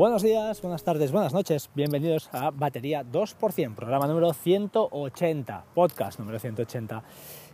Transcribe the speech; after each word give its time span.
Buenos 0.00 0.22
días, 0.22 0.62
buenas 0.62 0.82
tardes, 0.82 1.12
buenas 1.12 1.34
noches. 1.34 1.68
Bienvenidos 1.74 2.30
a 2.32 2.50
Batería 2.50 3.04
2%, 3.04 3.74
programa 3.74 4.06
número 4.06 4.32
180, 4.32 5.64
podcast 5.74 6.18
número 6.18 6.38
180, 6.38 7.02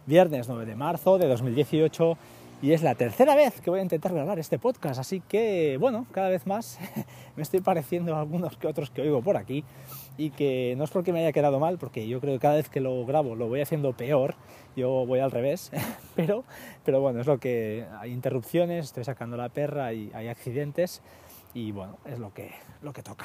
viernes 0.06 0.46
9 0.48 0.64
de 0.64 0.76
marzo 0.76 1.19
de 1.19 1.26
2018 1.26 2.17
y 2.62 2.71
es 2.71 2.85
la 2.85 2.94
tercera 2.94 3.35
vez 3.35 3.60
que 3.60 3.69
voy 3.69 3.80
a 3.80 3.82
intentar 3.82 4.14
grabar 4.14 4.38
este 4.38 4.60
podcast, 4.60 5.01
así 5.01 5.21
que 5.21 5.76
bueno, 5.80 6.06
cada 6.12 6.28
vez 6.28 6.46
más 6.46 6.78
me 7.37 7.42
estoy 7.42 7.62
pareciendo 7.62 8.14
a 8.14 8.21
algunos 8.21 8.56
que 8.56 8.69
otros 8.69 8.90
que 8.90 9.03
oigo 9.03 9.22
por 9.22 9.37
aquí. 9.37 9.65
Y 10.17 10.31
que 10.31 10.74
no 10.78 10.85
es 10.85 10.90
porque 10.90 11.13
me 11.13 11.19
haya 11.19 11.33
quedado 11.33 11.58
mal, 11.60 11.76
porque 11.76 12.08
yo 12.08 12.21
creo 12.21 12.33
que 12.35 12.40
cada 12.40 12.54
vez 12.54 12.71
que 12.71 12.81
lo 12.81 13.04
grabo 13.04 13.35
lo 13.35 13.49
voy 13.49 13.60
haciendo 13.60 13.92
peor, 13.92 14.37
yo 14.76 15.04
voy 15.04 15.19
al 15.19 15.33
revés, 15.33 15.72
pero, 16.15 16.45
pero 16.84 17.01
bueno, 17.01 17.20
es 17.20 17.27
lo 17.27 17.38
que 17.38 17.84
hay 18.01 18.12
interrupciones, 18.12 18.87
estoy 18.87 19.02
sacando 19.02 19.37
la 19.37 19.48
perra 19.48 19.92
y 19.92 20.12
hay 20.15 20.28
accidentes 20.28 21.02
y 21.56 21.73
bueno, 21.73 21.96
es 22.05 22.19
lo 22.19 22.34
que, 22.34 22.51
lo 22.83 22.92
que 22.92 23.02
toca. 23.02 23.24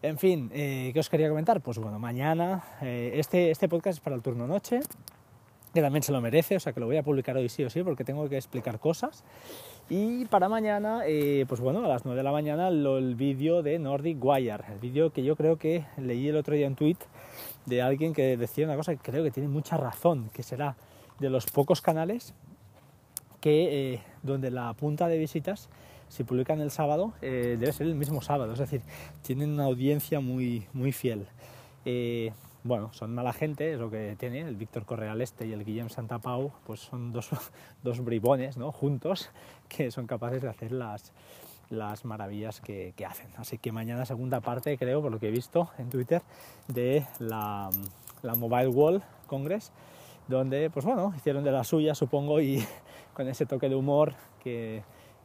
En 0.00 0.16
fin, 0.16 0.50
eh, 0.54 0.90
¿qué 0.94 1.00
os 1.00 1.10
quería 1.10 1.28
comentar? 1.28 1.60
Pues 1.60 1.78
bueno, 1.78 1.98
mañana, 1.98 2.64
eh, 2.80 3.12
este, 3.16 3.50
este 3.50 3.68
podcast 3.68 3.98
es 3.98 4.00
para 4.00 4.16
el 4.16 4.22
turno 4.22 4.46
noche, 4.46 4.80
que 5.74 5.82
también 5.82 6.02
se 6.02 6.12
lo 6.12 6.22
merece, 6.22 6.56
o 6.56 6.60
sea 6.60 6.72
que 6.72 6.80
lo 6.80 6.86
voy 6.86 6.96
a 6.96 7.02
publicar 7.02 7.36
hoy 7.36 7.50
sí 7.50 7.62
o 7.62 7.68
sí 7.68 7.82
porque 7.82 8.04
tengo 8.04 8.26
que 8.30 8.38
explicar 8.38 8.80
cosas. 8.80 9.22
Y 9.90 10.24
para 10.26 10.48
mañana, 10.48 11.02
eh, 11.04 11.44
pues 11.46 11.60
bueno, 11.60 11.84
a 11.84 11.88
las 11.88 12.06
9 12.06 12.16
de 12.16 12.22
la 12.22 12.32
mañana 12.32 12.68
el 12.68 13.14
vídeo 13.16 13.62
de 13.62 13.78
Nordic 13.78 14.16
Wire, 14.24 14.64
el 14.72 14.78
vídeo 14.78 15.12
que 15.12 15.22
yo 15.22 15.36
creo 15.36 15.58
que 15.58 15.84
leí 15.98 16.28
el 16.28 16.36
otro 16.36 16.54
día 16.54 16.66
en 16.66 16.74
tweet 16.74 16.96
de 17.66 17.82
alguien 17.82 18.14
que 18.14 18.38
decía 18.38 18.64
una 18.64 18.76
cosa 18.76 18.96
que 18.96 19.02
creo 19.02 19.22
que 19.22 19.30
tiene 19.30 19.50
mucha 19.50 19.76
razón, 19.76 20.30
que 20.32 20.42
será 20.42 20.76
de 21.20 21.28
los 21.28 21.44
pocos 21.44 21.82
canales 21.82 22.32
que 23.42 24.00
donde 24.22 24.50
la 24.52 24.72
punta 24.74 25.08
de 25.08 25.18
visitas 25.18 25.68
si 26.12 26.24
publican 26.24 26.60
el 26.60 26.70
sábado, 26.70 27.14
eh, 27.22 27.56
debe 27.58 27.72
ser 27.72 27.86
el 27.86 27.94
mismo 27.94 28.20
sábado, 28.20 28.52
es 28.52 28.58
decir, 28.58 28.82
tienen 29.22 29.52
una 29.52 29.64
audiencia 29.64 30.20
muy, 30.20 30.66
muy 30.74 30.92
fiel. 30.92 31.26
Eh, 31.86 32.34
bueno, 32.64 32.92
son 32.92 33.14
mala 33.14 33.32
gente, 33.32 33.72
es 33.72 33.78
lo 33.78 33.90
que 33.90 34.14
tiene, 34.18 34.40
el 34.40 34.56
Víctor 34.56 34.84
Correal 34.84 35.22
Este 35.22 35.46
y 35.46 35.54
el 35.54 35.64
Guillem 35.64 35.88
Santapau, 35.88 36.52
pues 36.66 36.80
son 36.80 37.14
dos, 37.14 37.30
dos 37.82 38.04
bribones, 38.04 38.58
¿no? 38.58 38.72
Juntos, 38.72 39.30
que 39.70 39.90
son 39.90 40.06
capaces 40.06 40.42
de 40.42 40.50
hacer 40.50 40.70
las, 40.70 41.12
las 41.70 42.04
maravillas 42.04 42.60
que, 42.60 42.92
que, 42.94 43.06
hacen. 43.06 43.28
Así 43.38 43.56
que 43.56 43.72
mañana 43.72 44.04
segunda 44.04 44.42
parte, 44.42 44.76
creo, 44.76 45.00
por 45.00 45.10
lo 45.10 45.18
que 45.18 45.28
he 45.28 45.32
visto 45.32 45.70
en 45.78 45.88
Twitter, 45.88 46.20
de 46.68 47.06
la, 47.20 47.70
la 48.20 48.34
Mobile 48.34 48.68
World 48.68 49.02
Congress, 49.26 49.72
donde, 50.28 50.68
pues 50.68 50.84
bueno, 50.84 51.14
hicieron 51.16 51.42
de 51.42 51.52
la 51.52 51.64
suya, 51.64 51.94
supongo, 51.94 52.38
y 52.42 52.62
con 53.14 53.28
ese 53.28 53.46
toque 53.46 53.70
de 53.70 53.76
humor 53.76 54.12
que 54.44 54.82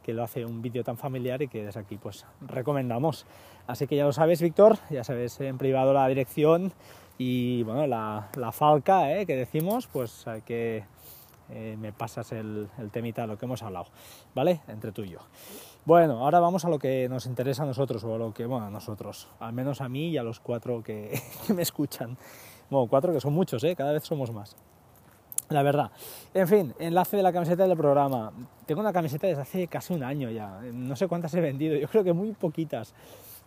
que 0.08 0.14
lo 0.14 0.22
hace 0.22 0.46
un 0.46 0.62
vídeo 0.62 0.82
tan 0.82 0.96
familiar 0.96 1.42
y 1.42 1.48
que 1.48 1.62
desde 1.62 1.80
aquí 1.80 1.98
pues 1.98 2.24
recomendamos. 2.40 3.26
Así 3.66 3.86
que 3.86 3.94
ya 3.94 4.06
lo 4.06 4.12
sabes, 4.12 4.40
Víctor, 4.40 4.78
ya 4.88 5.04
sabes 5.04 5.38
en 5.42 5.58
privado 5.58 5.92
la 5.92 6.08
dirección 6.08 6.72
y 7.18 7.62
bueno, 7.64 7.86
la, 7.86 8.30
la 8.34 8.50
falca 8.50 9.12
¿eh? 9.12 9.26
que 9.26 9.36
decimos, 9.36 9.86
pues 9.86 10.24
que 10.46 10.82
eh, 11.50 11.76
me 11.78 11.92
pasas 11.92 12.32
el, 12.32 12.70
el 12.78 12.90
temita 12.90 13.26
lo 13.26 13.36
que 13.36 13.44
hemos 13.44 13.62
hablado, 13.62 13.88
¿vale? 14.34 14.62
Entre 14.68 14.92
tú 14.92 15.02
y 15.02 15.10
yo. 15.10 15.18
Bueno, 15.84 16.24
ahora 16.24 16.40
vamos 16.40 16.64
a 16.64 16.70
lo 16.70 16.78
que 16.78 17.06
nos 17.10 17.26
interesa 17.26 17.64
a 17.64 17.66
nosotros, 17.66 18.02
o 18.02 18.14
a 18.14 18.16
lo 18.16 18.32
que, 18.32 18.46
bueno, 18.46 18.64
a 18.64 18.70
nosotros, 18.70 19.28
al 19.40 19.52
menos 19.52 19.82
a 19.82 19.90
mí 19.90 20.08
y 20.08 20.16
a 20.16 20.22
los 20.22 20.40
cuatro 20.40 20.82
que, 20.82 21.20
que 21.46 21.52
me 21.52 21.60
escuchan. 21.60 22.16
Bueno, 22.70 22.86
cuatro 22.88 23.12
que 23.12 23.20
son 23.20 23.34
muchos, 23.34 23.62
¿eh? 23.62 23.76
cada 23.76 23.92
vez 23.92 24.04
somos 24.04 24.32
más 24.32 24.56
la 25.48 25.62
verdad. 25.62 25.90
En 26.34 26.48
fin, 26.48 26.74
enlace 26.78 27.16
de 27.16 27.22
la 27.22 27.32
camiseta 27.32 27.66
del 27.66 27.76
programa. 27.76 28.32
Tengo 28.66 28.80
una 28.80 28.92
camiseta 28.92 29.26
desde 29.26 29.42
hace 29.42 29.66
casi 29.66 29.94
un 29.94 30.02
año 30.02 30.30
ya. 30.30 30.60
No 30.72 30.96
sé 30.96 31.08
cuántas 31.08 31.32
he 31.34 31.40
vendido, 31.40 31.76
yo 31.76 31.88
creo 31.88 32.04
que 32.04 32.12
muy 32.12 32.32
poquitas. 32.32 32.94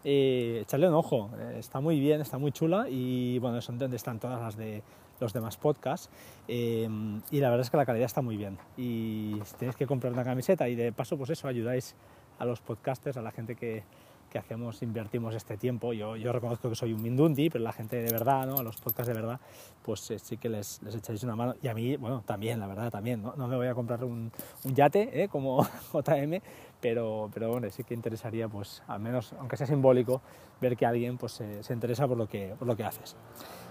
Eh, 0.03 0.59
echarle 0.63 0.87
un 0.87 0.95
ojo, 0.95 1.29
eh, 1.37 1.57
está 1.59 1.79
muy 1.79 1.99
bien, 1.99 2.21
está 2.21 2.39
muy 2.39 2.51
chula 2.51 2.87
y 2.89 3.37
bueno, 3.37 3.61
son 3.61 3.77
donde 3.77 3.97
están 3.97 4.19
todas 4.19 4.41
las 4.41 4.57
de 4.57 4.81
los 5.19 5.31
demás 5.31 5.57
podcasts 5.57 6.09
eh, 6.47 6.89
y 7.29 7.39
la 7.39 7.49
verdad 7.51 7.61
es 7.63 7.69
que 7.69 7.77
la 7.77 7.85
calidad 7.85 8.07
está 8.07 8.23
muy 8.23 8.35
bien 8.35 8.57
y 8.77 9.39
tenéis 9.59 9.75
que 9.75 9.85
comprar 9.85 10.11
una 10.11 10.23
camiseta 10.23 10.67
y 10.67 10.73
de 10.73 10.91
paso 10.91 11.17
pues 11.17 11.29
eso 11.29 11.47
ayudáis 11.47 11.93
a 12.39 12.45
los 12.45 12.61
podcasters, 12.61 13.17
a 13.17 13.21
la 13.21 13.29
gente 13.29 13.55
que, 13.55 13.83
que 14.31 14.39
hacemos, 14.39 14.81
invertimos 14.81 15.35
este 15.35 15.57
tiempo. 15.57 15.93
Yo, 15.93 16.15
yo 16.15 16.31
reconozco 16.31 16.69
que 16.69 16.75
soy 16.75 16.93
un 16.93 17.01
mindundi, 17.01 17.49
pero 17.49 17.63
la 17.63 17.73
gente 17.73 17.97
de 17.97 18.11
verdad, 18.11 18.47
¿no? 18.47 18.57
a 18.57 18.63
los 18.63 18.77
podcasts 18.77 19.07
de 19.07 19.13
verdad, 19.13 19.39
pues 19.83 20.09
eh, 20.09 20.19
sí 20.19 20.37
que 20.37 20.49
les, 20.49 20.81
les, 20.81 20.95
echáis 20.95 21.21
una 21.23 21.35
mano. 21.35 21.55
Y 21.61 21.67
a 21.67 21.73
mí, 21.73 21.97
bueno, 21.97 22.23
también, 22.25 22.59
la 22.59 22.67
verdad, 22.67 22.89
también. 22.89 23.21
No, 23.21 23.35
no 23.35 23.47
me 23.47 23.55
voy 23.57 23.67
a 23.67 23.75
comprar 23.75 24.03
un, 24.03 24.31
yate 24.63 25.23
¿eh? 25.23 25.27
como 25.27 25.63
JM, 25.93 26.41
pero, 26.79 27.29
pero 27.33 27.49
bueno, 27.49 27.69
sí 27.69 27.83
que 27.83 27.93
interesaría, 27.93 28.47
pues 28.47 28.81
al 28.87 29.01
menos, 29.01 29.33
aunque 29.33 29.57
sea 29.57 29.67
simbólico, 29.67 30.21
ver 30.61 30.77
que 30.77 30.85
alguien 30.85 31.17
pues, 31.17 31.33
se, 31.33 31.61
se 31.61 31.73
interesa 31.73 32.07
por 32.07 32.17
lo 32.17 32.27
que, 32.27 32.55
por 32.57 32.67
lo 32.67 32.75
que 32.75 32.83
haces. 32.85 33.17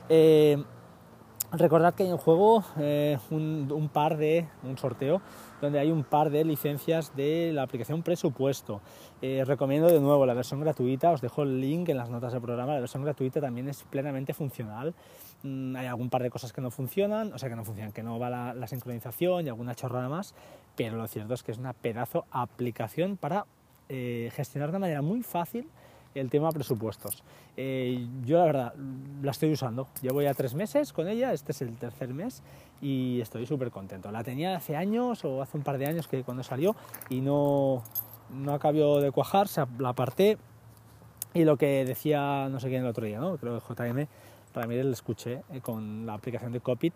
Eh, 0.08 0.62
Recordad 1.52 1.94
que 1.94 2.04
hay 2.04 2.10
en 2.10 2.16
juego 2.16 2.62
eh, 2.78 3.18
un, 3.30 3.90
par 3.92 4.16
de, 4.16 4.46
un 4.62 4.78
sorteo, 4.78 5.20
donde 5.60 5.78
hay 5.78 5.90
un 5.90 6.04
par 6.04 6.30
de 6.30 6.44
licencias 6.44 7.14
de 7.16 7.52
la 7.52 7.62
aplicación 7.62 8.02
Presupuesto. 8.02 8.80
Eh, 9.22 9.44
recomiendo 9.46 9.88
de 9.88 10.00
nuevo 10.00 10.24
la 10.26 10.34
versión 10.34 10.60
gratuita, 10.60 11.10
os 11.10 11.20
dejo 11.20 11.42
el 11.42 11.60
link 11.60 11.88
en 11.88 11.96
las 11.96 12.10
notas 12.10 12.32
del 12.32 12.42
programa, 12.42 12.74
la 12.74 12.80
versión 12.80 13.02
gratuita 13.02 13.40
también 13.40 13.68
es 13.68 13.82
plenamente 13.84 14.34
funcional. 14.34 14.94
Mm, 15.42 15.76
hay 15.76 15.86
algún 15.86 16.10
par 16.10 16.22
de 16.22 16.30
cosas 16.30 16.52
que 16.52 16.60
no 16.60 16.70
funcionan, 16.70 17.32
o 17.32 17.38
sea 17.38 17.48
que 17.48 17.56
no 17.56 17.64
funcionan, 17.64 17.92
que 17.92 18.02
no 18.02 18.18
va 18.18 18.30
la, 18.30 18.66
sincronización 18.66 19.46
y 19.46 19.48
alguna 19.48 19.74
chorrada 19.74 20.08
más, 20.08 20.34
pero 20.76 20.96
lo 20.96 21.06
cierto 21.08 21.34
es 21.34 21.42
que 21.42 21.52
es 21.52 21.58
una 21.58 21.72
pedazo 21.72 22.26
aplicación 22.30 23.16
para 23.16 23.46
eh, 23.88 24.30
gestionar 24.34 24.72
de 24.72 24.78
manera 24.78 25.02
muy 25.02 25.22
fácil 25.22 25.68
el 26.14 26.30
tema 26.30 26.50
presupuestos. 26.50 27.22
Eh, 27.56 28.06
yo 28.24 28.38
la 28.38 28.44
verdad 28.44 28.74
la 29.22 29.30
estoy 29.30 29.52
usando, 29.52 29.88
llevo 30.02 30.22
ya 30.22 30.34
tres 30.34 30.54
meses 30.54 30.92
con 30.92 31.08
ella, 31.08 31.32
este 31.32 31.52
es 31.52 31.62
el 31.62 31.76
tercer 31.76 32.12
mes 32.14 32.42
y 32.80 33.20
estoy 33.20 33.46
súper 33.46 33.70
contento. 33.70 34.10
La 34.10 34.24
tenía 34.24 34.56
hace 34.56 34.76
años 34.76 35.24
o 35.24 35.42
hace 35.42 35.56
un 35.56 35.62
par 35.62 35.78
de 35.78 35.86
años 35.86 36.08
que 36.08 36.22
cuando 36.22 36.42
salió 36.42 36.74
y 37.08 37.20
no, 37.20 37.82
no 38.30 38.54
acabó 38.54 39.00
de 39.00 39.10
cuajar, 39.12 39.48
se 39.48 39.64
la 39.78 39.90
aparté 39.90 40.38
y 41.32 41.44
lo 41.44 41.56
que 41.56 41.84
decía 41.84 42.48
no 42.50 42.58
sé 42.58 42.68
quién 42.68 42.82
el 42.82 42.88
otro 42.88 43.06
día, 43.06 43.20
¿no? 43.20 43.36
creo 43.36 43.60
que 43.60 43.74
JM 43.74 44.06
Ramírez 44.54 44.84
le 44.86 44.92
escuché 44.92 45.42
eh, 45.52 45.60
con 45.60 46.06
la 46.06 46.14
aplicación 46.14 46.52
de 46.52 46.60
Copit, 46.60 46.94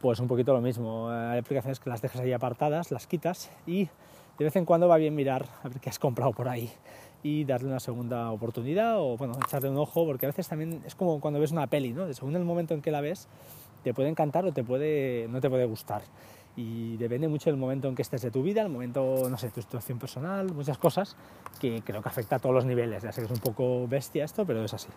pues 0.00 0.20
un 0.20 0.28
poquito 0.28 0.52
lo 0.52 0.60
mismo. 0.60 1.10
Hay 1.10 1.38
aplicaciones 1.38 1.80
que 1.80 1.90
las 1.90 2.00
dejas 2.00 2.20
ahí 2.20 2.32
apartadas, 2.32 2.90
las 2.90 3.06
quitas 3.06 3.50
y 3.66 3.88
de 4.38 4.44
vez 4.44 4.56
en 4.56 4.64
cuando 4.64 4.88
va 4.88 4.96
bien 4.96 5.14
mirar 5.14 5.46
a 5.62 5.68
ver 5.68 5.80
qué 5.80 5.88
has 5.88 5.98
comprado 5.98 6.32
por 6.32 6.48
ahí 6.48 6.70
y 7.22 7.44
darle 7.44 7.68
una 7.68 7.80
segunda 7.80 8.30
oportunidad 8.30 9.00
o 9.00 9.16
bueno, 9.16 9.34
echarle 9.44 9.68
un 9.70 9.78
ojo, 9.78 10.04
porque 10.06 10.26
a 10.26 10.28
veces 10.28 10.48
también 10.48 10.82
es 10.86 10.94
como 10.94 11.20
cuando 11.20 11.40
ves 11.40 11.50
una 11.50 11.66
peli, 11.66 11.92
¿no? 11.92 12.12
Según 12.12 12.36
el 12.36 12.44
momento 12.44 12.74
en 12.74 12.82
que 12.82 12.90
la 12.90 13.00
ves, 13.00 13.28
te 13.82 13.94
puede 13.94 14.08
encantar 14.08 14.44
o 14.44 14.52
te 14.52 14.64
puede, 14.64 15.28
no 15.28 15.40
te 15.40 15.48
puede 15.48 15.64
gustar. 15.64 16.02
Y 16.56 16.96
depende 16.96 17.28
mucho 17.28 17.50
del 17.50 17.58
momento 17.58 17.88
en 17.88 17.94
que 17.94 18.02
estés 18.02 18.22
de 18.22 18.30
tu 18.30 18.42
vida, 18.42 18.62
el 18.62 18.70
momento, 18.70 19.28
no 19.28 19.36
sé, 19.36 19.50
tu 19.50 19.60
situación 19.60 19.98
personal, 19.98 20.52
muchas 20.54 20.78
cosas 20.78 21.16
que 21.60 21.82
creo 21.84 22.02
que 22.02 22.08
afecta 22.08 22.36
a 22.36 22.38
todos 22.38 22.54
los 22.54 22.64
niveles. 22.64 23.02
Ya 23.02 23.12
sé 23.12 23.20
que 23.20 23.26
es 23.26 23.30
un 23.30 23.38
poco 23.38 23.86
bestia 23.86 24.24
esto, 24.24 24.46
pero 24.46 24.64
es 24.64 24.72
así. 24.72 24.88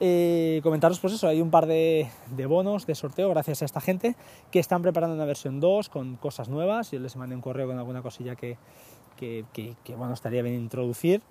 Eh, 0.00 0.60
comentaros 0.64 0.98
pues 0.98 1.12
eso, 1.12 1.28
hay 1.28 1.40
un 1.40 1.50
par 1.50 1.66
de, 1.66 2.10
de, 2.34 2.46
bonos 2.46 2.86
de 2.86 2.96
sorteo 2.96 3.28
gracias 3.28 3.62
a 3.62 3.64
esta 3.64 3.80
gente 3.80 4.16
que 4.50 4.58
están 4.58 4.82
preparando 4.82 5.14
una 5.14 5.26
versión 5.26 5.60
2 5.60 5.88
con 5.88 6.16
cosas 6.16 6.48
nuevas. 6.48 6.90
Yo 6.90 6.98
les 6.98 7.14
mandé 7.14 7.36
un 7.36 7.42
correo 7.42 7.68
con 7.68 7.78
alguna 7.78 8.02
cosilla 8.02 8.34
que, 8.34 8.56
que, 9.22 9.44
que, 9.52 9.76
que 9.84 9.94
bueno, 9.94 10.14
estaría 10.14 10.42
bien 10.42 10.56
introducir 10.56 11.22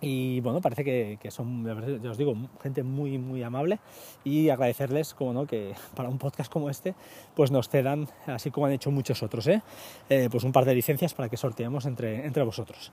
y 0.00 0.40
bueno, 0.40 0.60
parece 0.60 0.84
que, 0.84 1.18
que, 1.20 1.30
son, 1.30 1.64
ya 2.02 2.10
os 2.10 2.18
digo, 2.18 2.36
gente 2.62 2.82
muy, 2.82 3.16
muy 3.16 3.42
amable 3.42 3.78
y 4.22 4.50
agradecerles, 4.50 5.14
como 5.14 5.32
no, 5.32 5.46
que 5.46 5.74
para 5.96 6.08
un 6.08 6.18
podcast 6.18 6.52
como 6.52 6.70
este, 6.70 6.94
pues 7.34 7.50
nos 7.50 7.68
cedan, 7.68 8.08
así 8.26 8.50
como 8.50 8.66
han 8.66 8.72
hecho 8.72 8.90
muchos 8.90 9.22
otros, 9.22 9.46
¿eh? 9.46 9.62
Eh, 10.10 10.28
pues 10.30 10.44
un 10.44 10.52
par 10.52 10.66
de 10.66 10.74
licencias 10.74 11.14
para 11.14 11.28
que 11.28 11.36
sorteemos 11.36 11.86
entre, 11.86 12.26
entre 12.26 12.42
vosotros. 12.42 12.92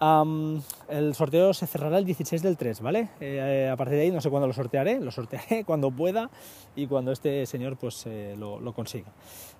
Um, 0.00 0.60
el 0.88 1.14
sorteo 1.14 1.54
se 1.54 1.68
cerrará 1.68 1.98
el 1.98 2.04
16 2.04 2.42
del 2.42 2.56
3, 2.56 2.80
¿vale? 2.80 3.10
Eh, 3.20 3.70
a 3.72 3.76
partir 3.76 3.96
de 3.96 4.02
ahí 4.02 4.10
no 4.10 4.20
sé 4.20 4.28
cuándo 4.28 4.48
lo 4.48 4.52
sortearé, 4.52 4.98
lo 5.00 5.12
sortearé 5.12 5.64
cuando 5.66 5.90
pueda 5.90 6.30
y 6.74 6.88
cuando 6.88 7.12
este 7.12 7.46
señor 7.46 7.76
pues 7.76 8.04
eh, 8.06 8.34
lo, 8.36 8.60
lo, 8.60 8.72
consiga. 8.72 9.12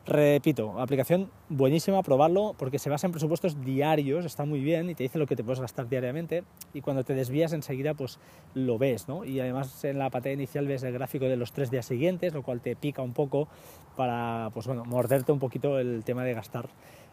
Repito, 0.07 0.81
aplicación 0.81 1.31
buenísima, 1.49 2.03
probarlo 2.03 2.55
porque 2.59 2.81
se 2.81 2.91
basa 2.91 3.07
en 3.07 3.13
presupuestos 3.13 3.65
diarios, 3.65 4.25
está 4.25 4.45
muy 4.45 4.61
bien 4.61 4.91
y 4.91 4.95
te 4.97 5.05
dice 5.05 5.19
lo 5.19 5.27
que 5.27 5.37
te 5.37 5.45
puedes 5.45 5.61
gastar 5.61 5.89
diariamente 5.89 6.43
y 6.75 6.81
cuando 6.81 7.05
te 7.05 7.15
desvías 7.15 7.53
enseguida 7.53 7.95
pues 7.95 8.19
lo 8.55 8.77
ves, 8.77 9.07
¿no? 9.07 9.25
Y 9.25 9.39
además 9.39 9.85
en 9.85 9.99
la 9.99 10.11
pantalla 10.11 10.35
inicial 10.35 10.67
ves 10.67 10.83
el 10.83 10.93
gráfico 10.93 11.27
de 11.27 11.37
los 11.37 11.53
tres 11.53 11.71
días 11.71 11.87
siguientes, 11.87 12.35
lo 12.35 12.43
cual 12.43 12.61
te 12.61 12.75
pica 12.75 13.03
un 13.03 13.13
poco 13.13 13.47
para, 13.97 14.51
pues 14.53 14.67
bueno, 14.67 14.85
morderte 14.85 15.31
un 15.31 15.39
poquito 15.39 15.79
el 15.79 16.03
tema 16.05 16.25
de 16.25 16.35
gastar, 16.35 16.69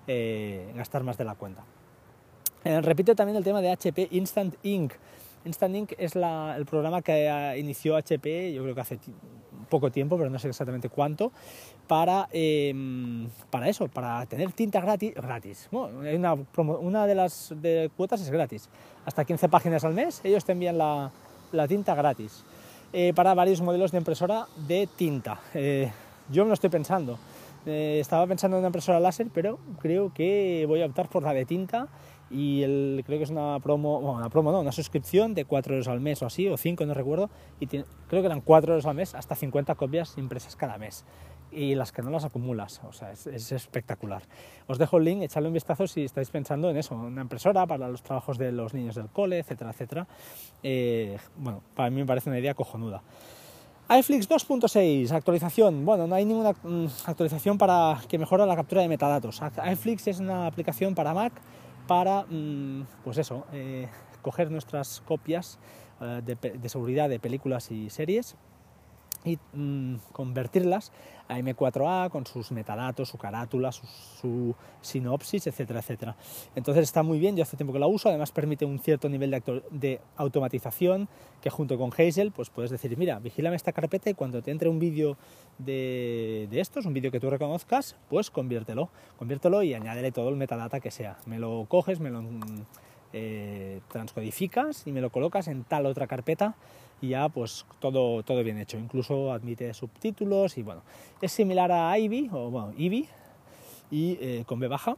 eh, 0.07 0.74
gastar 0.75 1.03
más 1.03 1.17
de 1.19 1.25
la 1.25 1.35
cuenta. 1.35 1.63
Eh, 2.63 2.81
repito 2.81 3.15
también 3.15 3.37
el 3.37 3.43
tema 3.43 3.61
de 3.61 3.71
HP 3.71 4.09
Instant 4.11 4.55
Ink. 4.63 4.93
Instant 5.45 5.75
Ink 5.75 5.93
es 5.97 6.15
la, 6.15 6.55
el 6.55 6.65
programa 6.65 7.01
que 7.01 7.55
inició 7.57 7.95
HP, 7.95 8.53
yo 8.53 8.61
creo 8.63 8.75
que 8.75 8.81
hace 8.81 8.99
poco 9.69 9.91
tiempo, 9.91 10.17
pero 10.17 10.29
no 10.29 10.37
sé 10.37 10.49
exactamente 10.49 10.89
cuánto, 10.89 11.31
para, 11.87 12.27
em, 12.31 13.27
para 13.49 13.67
eso, 13.69 13.87
para 13.87 14.25
tener 14.27 14.51
tinta 14.51 14.79
gratis. 14.81 15.15
gratis. 15.15 15.69
una, 15.71 17.07
de 17.07 17.15
las 17.15 17.53
cuotas 17.95 18.21
es 18.21 18.29
gratis. 18.29 18.69
Hasta 19.05 19.25
15 19.25 19.49
páginas 19.49 19.83
al 19.83 19.93
mes, 19.93 20.21
ellos 20.23 20.45
te 20.45 20.51
envían 20.51 20.77
la, 20.77 21.11
la 21.51 21.67
tinta 21.67 21.95
gratis. 21.95 22.43
Eh, 22.93 23.13
para 23.15 23.33
varios 23.33 23.61
modelos 23.61 23.91
de 23.91 23.99
impresora 23.99 24.47
de 24.67 24.87
tinta. 24.97 25.39
Eh, 25.53 25.89
yo 26.29 26.43
me 26.43 26.49
lo 26.49 26.53
estoy 26.53 26.69
pensando. 26.69 27.17
Eh, 27.65 27.99
estaba 28.01 28.27
pensando 28.27 28.57
en 28.57 28.59
una 28.59 28.67
impresora 28.67 28.99
láser, 28.99 29.27
pero 29.33 29.59
creo 29.79 30.13
que 30.13 30.65
voy 30.67 30.81
a 30.81 30.87
optar 30.87 31.07
por 31.07 31.23
la 31.23 31.33
de 31.33 31.45
tinta 31.45 31.87
y 32.31 32.63
el, 32.63 33.03
creo 33.05 33.17
que 33.17 33.23
es 33.23 33.29
una 33.29 33.59
promo, 33.59 33.99
bueno, 33.99 34.17
una 34.17 34.29
promo 34.29 34.51
no, 34.51 34.61
una 34.61 34.71
suscripción 34.71 35.33
de 35.33 35.45
4 35.45 35.73
euros 35.73 35.87
al 35.87 35.99
mes 35.99 36.21
o 36.21 36.25
así, 36.25 36.47
o 36.47 36.57
5, 36.57 36.85
no 36.85 36.93
recuerdo, 36.93 37.29
y 37.59 37.67
creo 37.67 37.83
que 38.09 38.25
eran 38.25 38.41
4 38.41 38.73
euros 38.73 38.85
al 38.85 38.95
mes, 38.95 39.15
hasta 39.15 39.35
50 39.35 39.75
copias 39.75 40.17
impresas 40.17 40.55
cada 40.55 40.77
mes. 40.77 41.05
Y 41.51 41.75
las 41.75 41.91
que 41.91 42.01
no 42.01 42.09
las 42.09 42.23
acumulas, 42.23 42.79
o 42.87 42.93
sea, 42.93 43.11
es, 43.11 43.51
espectacular. 43.51 44.23
Os 44.67 44.77
dejo 44.77 44.97
el 44.97 45.03
link, 45.03 45.23
echadle 45.23 45.49
un 45.49 45.53
vistazo 45.53 45.85
si 45.85 46.05
estáis 46.05 46.29
pensando 46.29 46.69
en 46.69 46.77
eso, 46.77 46.95
una 46.95 47.21
impresora 47.21 47.67
para 47.67 47.89
los 47.89 48.01
trabajos 48.01 48.37
de 48.37 48.53
los 48.53 48.73
niños 48.73 48.95
del 48.95 49.09
cole, 49.09 49.39
etcétera, 49.39 49.71
etcétera. 49.71 50.07
Eh, 50.63 51.17
bueno, 51.35 51.61
para 51.75 51.89
mí 51.89 51.97
me 51.97 52.05
parece 52.05 52.29
una 52.29 52.39
idea 52.39 52.53
cojonuda 52.53 53.01
iFlix 53.99 54.29
2.6, 54.29 55.11
actualización. 55.11 55.83
Bueno, 55.83 56.07
no 56.07 56.15
hay 56.15 56.23
ninguna 56.23 56.53
mm, 56.63 56.85
actualización 57.05 57.57
para 57.57 57.99
que 58.07 58.17
mejora 58.17 58.45
la 58.45 58.55
captura 58.55 58.81
de 58.81 58.87
metadatos. 58.87 59.41
iFlix 59.69 60.07
es 60.07 60.19
una 60.19 60.47
aplicación 60.47 60.95
para 60.95 61.13
Mac 61.13 61.33
para, 61.87 62.25
mm, 62.29 62.85
pues 63.03 63.17
eso, 63.17 63.45
eh, 63.53 63.87
coger 64.21 64.51
nuestras 64.51 65.01
copias 65.01 65.59
eh, 66.01 66.21
de 66.23 66.69
seguridad 66.69 67.09
de 67.09 67.19
películas 67.19 67.71
y 67.71 67.89
series 67.89 68.35
y 69.23 69.38
mm, 69.53 69.95
convertirlas 70.12 70.91
a 71.27 71.39
M4A 71.39 72.09
con 72.09 72.25
sus 72.25 72.51
metadatos, 72.51 73.09
su 73.09 73.18
carátula, 73.18 73.71
su, 73.71 74.56
sinopsis, 74.81 75.47
etcétera, 75.47 75.79
etcétera. 75.79 76.15
Entonces 76.56 76.83
está 76.83 77.03
muy 77.03 77.19
bien, 77.19 77.38
yo 77.38 77.44
hace 77.44 77.56
tiempo 77.56 77.71
que 77.71 77.79
la 77.79 77.88
uso, 77.88 78.09
además 78.09 78.31
permite 78.31 78.65
un 78.65 78.79
cierto 78.79 79.07
nivel 79.07 79.41
de, 79.71 80.01
automatización 80.18 81.07
que 81.41 81.50
junto 81.50 81.77
con 81.77 81.91
Hazel 81.91 82.31
pues 82.31 82.50
puedes 82.50 82.71
decir, 82.71 82.97
mira, 82.97 83.19
vigílame 83.19 83.56
esta 83.56 83.71
carpeta 83.71 84.09
y 84.09 84.13
cuando 84.13 84.41
te 84.41 84.51
entre 84.51 84.69
un 84.69 84.79
vídeo 84.79 85.18
de, 85.57 86.47
de, 86.50 86.59
estos, 86.59 86.85
un 86.85 86.94
vídeo 86.94 87.12
que 87.12 87.19
tú 87.19 87.29
reconozcas, 87.29 87.95
pues 88.09 88.29
conviértelo, 88.29 88.89
conviértelo 89.17 89.63
y 89.63 89.74
añádele 89.74 90.12
todo 90.12 90.29
el 90.29 90.35
metadata 90.35 90.79
que 90.79 90.91
sea. 90.91 91.17
Me 91.25 91.39
lo 91.39 91.65
coges, 91.69 92.00
me 92.00 92.09
lo 92.09 92.24
eh, 93.13 93.81
transcodificas 93.89 94.88
y 94.88 94.94
me 94.94 95.01
lo 95.01 95.09
colocas 95.09 95.50
en 95.50 95.65
tal 95.65 95.85
otra 95.85 96.07
carpeta 96.07 96.56
y 97.01 97.09
ya 97.09 97.30
pues 97.30 97.65
todo, 97.80 98.24
todo 98.24 98.44
bien 98.44 98.57
hecho. 98.57 98.77
Incluso 98.77 99.31
admite 99.31 99.74
subtítulos 99.74 100.57
y 100.57 100.63
bueno, 100.63 100.83
es 101.21 101.31
similar 101.31 101.71
a 101.71 101.98
Ivy 101.98 102.30
o 102.31 102.50
bueno, 102.50 102.74
Ivy 102.77 103.07
y 103.89 104.18
eh, 104.21 104.44
con 104.45 104.59
B 104.59 104.68
baja 104.68 104.95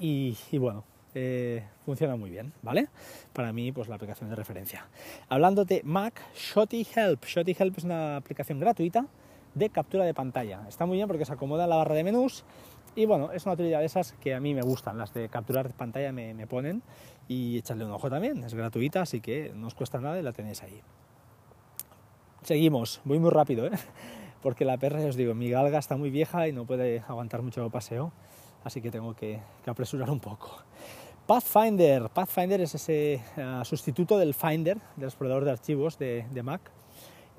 y, 0.00 0.36
bueno, 0.58 0.84
eh, 1.14 1.62
funciona 1.84 2.16
muy 2.16 2.30
bien, 2.30 2.52
¿vale? 2.62 2.88
Para 3.34 3.52
mí, 3.52 3.70
pues 3.70 3.88
la 3.88 3.96
aplicación 3.96 4.30
de 4.30 4.36
referencia. 4.36 4.88
Hablando 5.28 5.64
de 5.64 5.82
Mac, 5.84 6.20
Shotty 6.34 6.86
Help. 6.94 7.24
Shotty 7.26 7.54
Help 7.58 7.78
es 7.78 7.84
una 7.84 8.16
aplicación 8.16 8.58
gratuita 8.60 9.06
de 9.54 9.68
captura 9.68 10.04
de 10.04 10.14
pantalla. 10.14 10.62
Está 10.68 10.86
muy 10.86 10.96
bien 10.96 11.06
porque 11.06 11.24
se 11.26 11.32
acomoda 11.32 11.64
en 11.64 11.70
la 11.70 11.76
barra 11.76 11.94
de 11.94 12.04
menús 12.04 12.44
y 12.96 13.06
bueno, 13.06 13.30
es 13.32 13.46
una 13.46 13.54
utilidad 13.54 13.80
de 13.80 13.86
esas 13.86 14.12
que 14.14 14.34
a 14.34 14.40
mí 14.40 14.54
me 14.54 14.62
gustan, 14.62 14.98
las 14.98 15.14
de 15.14 15.28
capturar 15.28 15.72
pantalla 15.72 16.12
me, 16.12 16.46
ponen 16.46 16.82
y 17.28 17.58
echarle 17.58 17.84
un 17.84 17.92
ojo 17.92 18.10
también, 18.10 18.42
es 18.42 18.54
gratuita, 18.54 19.02
así 19.02 19.20
que 19.20 19.52
no 19.54 19.68
os 19.68 19.74
cuesta 19.74 20.00
nada 20.00 20.18
y 20.18 20.22
la 20.22 20.32
tenéis 20.32 20.62
ahí. 20.62 20.80
Seguimos, 22.42 23.00
voy 23.04 23.18
muy 23.18 23.30
rápido, 23.30 23.66
¿eh? 23.66 23.70
porque 24.42 24.64
la 24.64 24.76
perra, 24.78 25.00
os 25.04 25.16
digo, 25.16 25.34
mi 25.34 25.50
galga 25.50 25.78
está 25.78 25.96
muy 25.96 26.10
vieja 26.10 26.48
y 26.48 26.52
no 26.52 26.64
puede 26.64 27.00
aguantar 27.06 27.42
mucho 27.42 27.68
paseo, 27.70 28.12
así 28.64 28.80
que 28.80 28.90
tengo 28.90 29.14
que, 29.14 29.40
apresurar 29.66 30.10
un 30.10 30.20
poco. 30.20 30.62
Pathfinder, 31.26 32.08
Pathfinder 32.08 32.60
es 32.62 32.74
ese 32.74 33.22
eh, 33.36 33.60
sustituto 33.62 34.18
del 34.18 34.34
Finder, 34.34 34.78
del 34.96 35.08
explorador 35.08 35.44
de 35.44 35.52
archivos 35.52 35.96
de, 35.96 36.26
de 36.32 36.42
Mac, 36.42 36.72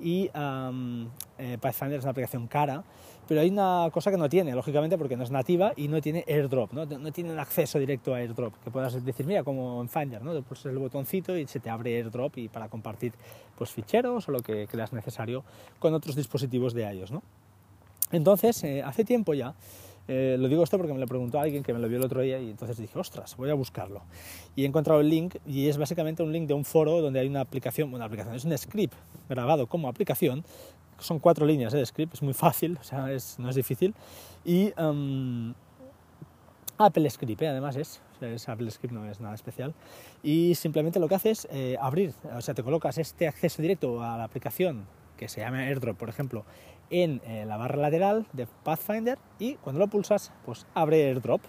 y 0.02 0.30
eh, 0.34 1.58
Pathfinder 1.60 1.98
es 1.98 2.04
una 2.04 2.10
aplicación 2.10 2.46
cara, 2.46 2.82
pero 3.28 3.40
hay 3.40 3.50
una 3.50 3.88
cosa 3.92 4.10
que 4.10 4.16
no 4.16 4.28
tiene, 4.28 4.52
lógicamente, 4.52 4.98
porque 4.98 5.16
no 5.16 5.22
es 5.22 5.30
nativa 5.30 5.72
y 5.76 5.88
no 5.88 6.00
tiene 6.00 6.24
airdrop, 6.28 6.72
no, 6.72 6.84
no 6.84 7.12
tiene 7.12 7.38
acceso 7.40 7.78
directo 7.78 8.14
a 8.14 8.18
airdrop, 8.18 8.54
que 8.62 8.70
puedas 8.70 9.04
decir, 9.04 9.26
mira, 9.26 9.44
como 9.44 9.80
en 9.80 9.88
Finder, 9.88 10.22
¿no? 10.22 10.40
pulsas 10.42 10.66
el 10.66 10.78
botoncito 10.78 11.36
y 11.36 11.46
se 11.46 11.60
te 11.60 11.70
abre 11.70 11.96
airdrop 11.96 12.36
y 12.38 12.48
para 12.48 12.68
compartir 12.68 13.12
pues, 13.56 13.70
ficheros 13.70 14.28
o 14.28 14.32
lo 14.32 14.40
que 14.40 14.66
creas 14.66 14.92
necesario 14.92 15.44
con 15.78 15.94
otros 15.94 16.16
dispositivos 16.16 16.74
de 16.74 16.92
iOS. 16.92 17.12
¿no? 17.12 17.22
Entonces, 18.10 18.62
eh, 18.64 18.82
hace 18.82 19.04
tiempo 19.04 19.34
ya, 19.34 19.54
eh, 20.08 20.36
lo 20.38 20.48
digo 20.48 20.64
esto 20.64 20.76
porque 20.78 20.92
me 20.92 20.98
lo 20.98 21.06
preguntó 21.06 21.38
alguien 21.38 21.62
que 21.62 21.72
me 21.72 21.78
lo 21.78 21.88
vio 21.88 21.98
el 21.98 22.04
otro 22.04 22.20
día 22.20 22.40
y 22.40 22.50
entonces 22.50 22.76
dije, 22.76 22.98
ostras, 22.98 23.36
voy 23.36 23.50
a 23.50 23.54
buscarlo. 23.54 24.02
Y 24.56 24.64
he 24.64 24.66
encontrado 24.66 25.00
el 25.00 25.08
link 25.08 25.36
y 25.46 25.68
es 25.68 25.78
básicamente 25.78 26.22
un 26.22 26.32
link 26.32 26.48
de 26.48 26.54
un 26.54 26.64
foro 26.64 27.00
donde 27.00 27.20
hay 27.20 27.28
una 27.28 27.40
aplicación, 27.40 27.92
una 27.94 28.04
aplicación, 28.04 28.34
es 28.34 28.44
un 28.44 28.56
script 28.56 28.94
grabado 29.28 29.66
como 29.66 29.88
aplicación, 29.88 30.44
son 30.98 31.18
cuatro 31.18 31.46
líneas 31.46 31.72
de 31.72 31.84
script, 31.84 32.14
es 32.14 32.22
muy 32.22 32.34
fácil, 32.34 32.78
o 32.80 32.84
sea, 32.84 33.12
es, 33.12 33.38
no 33.38 33.48
es 33.48 33.56
difícil. 33.56 33.94
Y 34.44 34.72
um, 34.80 35.54
Apple 36.78 37.08
Script, 37.10 37.42
¿eh? 37.42 37.48
además 37.48 37.76
es, 37.76 38.00
es, 38.20 38.48
Apple 38.48 38.70
Script, 38.70 38.92
no 38.92 39.08
es 39.08 39.20
nada 39.20 39.34
especial. 39.34 39.74
Y 40.22 40.54
simplemente 40.54 40.98
lo 40.98 41.08
que 41.08 41.14
hace 41.14 41.30
es 41.30 41.48
eh, 41.50 41.76
abrir, 41.80 42.14
o 42.34 42.40
sea, 42.40 42.54
te 42.54 42.62
colocas 42.62 42.98
este 42.98 43.28
acceso 43.28 43.62
directo 43.62 44.02
a 44.02 44.16
la 44.16 44.24
aplicación 44.24 44.86
que 45.16 45.28
se 45.28 45.40
llama 45.40 45.60
AirDrop, 45.60 45.96
por 45.96 46.08
ejemplo, 46.08 46.44
en 46.92 47.20
eh, 47.24 47.44
la 47.46 47.56
barra 47.56 47.78
lateral 47.78 48.26
de 48.32 48.46
Pathfinder 48.46 49.18
y 49.38 49.54
cuando 49.54 49.80
lo 49.80 49.88
pulsas, 49.88 50.30
pues 50.44 50.66
abre 50.74 51.08
AirDrop. 51.08 51.40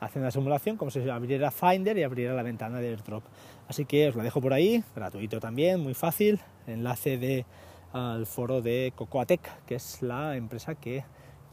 Hace 0.00 0.18
una 0.18 0.30
simulación 0.30 0.76
como 0.76 0.90
si 0.90 1.06
abriera 1.08 1.50
Finder 1.50 1.98
y 1.98 2.02
abriera 2.02 2.34
la 2.34 2.42
ventana 2.42 2.78
de 2.80 2.88
AirDrop. 2.88 3.22
Así 3.68 3.84
que 3.84 4.08
os 4.08 4.14
lo 4.14 4.22
dejo 4.22 4.40
por 4.40 4.52
ahí, 4.52 4.82
gratuito 4.96 5.38
también, 5.40 5.80
muy 5.80 5.94
fácil. 5.94 6.40
Enlace 6.66 7.18
de, 7.18 7.44
al 7.92 8.26
foro 8.26 8.62
de 8.62 8.92
Cocoatec, 8.96 9.64
que 9.66 9.74
es 9.74 10.02
la 10.02 10.36
empresa 10.36 10.74
que 10.76 11.04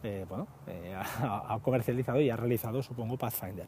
eh, 0.03 0.25
bueno, 0.29 0.47
eh, 0.67 0.95
ha 1.21 1.59
comercializado 1.61 2.21
y 2.21 2.29
ha 2.29 2.35
realizado, 2.35 2.81
supongo, 2.81 3.17
Pathfinder. 3.17 3.67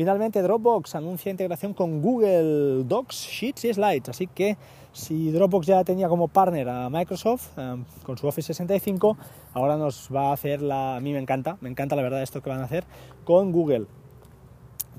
Finalmente, 0.00 0.40
Dropbox 0.40 0.94
anuncia 0.94 1.30
integración 1.30 1.74
con 1.74 2.00
Google 2.00 2.84
Docs, 2.84 3.16
Sheets 3.16 3.66
y 3.66 3.74
Slides, 3.74 4.08
así 4.08 4.26
que 4.28 4.56
si 4.92 5.30
Dropbox 5.30 5.66
ya 5.66 5.84
tenía 5.84 6.08
como 6.08 6.26
partner 6.26 6.70
a 6.70 6.88
Microsoft 6.88 7.58
em, 7.58 7.84
con 8.02 8.16
su 8.16 8.26
Office 8.26 8.54
65, 8.54 9.18
ahora 9.52 9.76
nos 9.76 10.08
va 10.08 10.30
a 10.30 10.32
hacer 10.32 10.62
la... 10.62 10.96
A 10.96 11.00
mí 11.00 11.12
me 11.12 11.18
encanta, 11.18 11.58
me 11.60 11.68
encanta 11.68 11.96
la 11.96 12.02
verdad 12.02 12.22
esto 12.22 12.40
que 12.40 12.48
van 12.48 12.60
a 12.60 12.64
hacer 12.64 12.84
con 13.24 13.52
Google. 13.52 13.88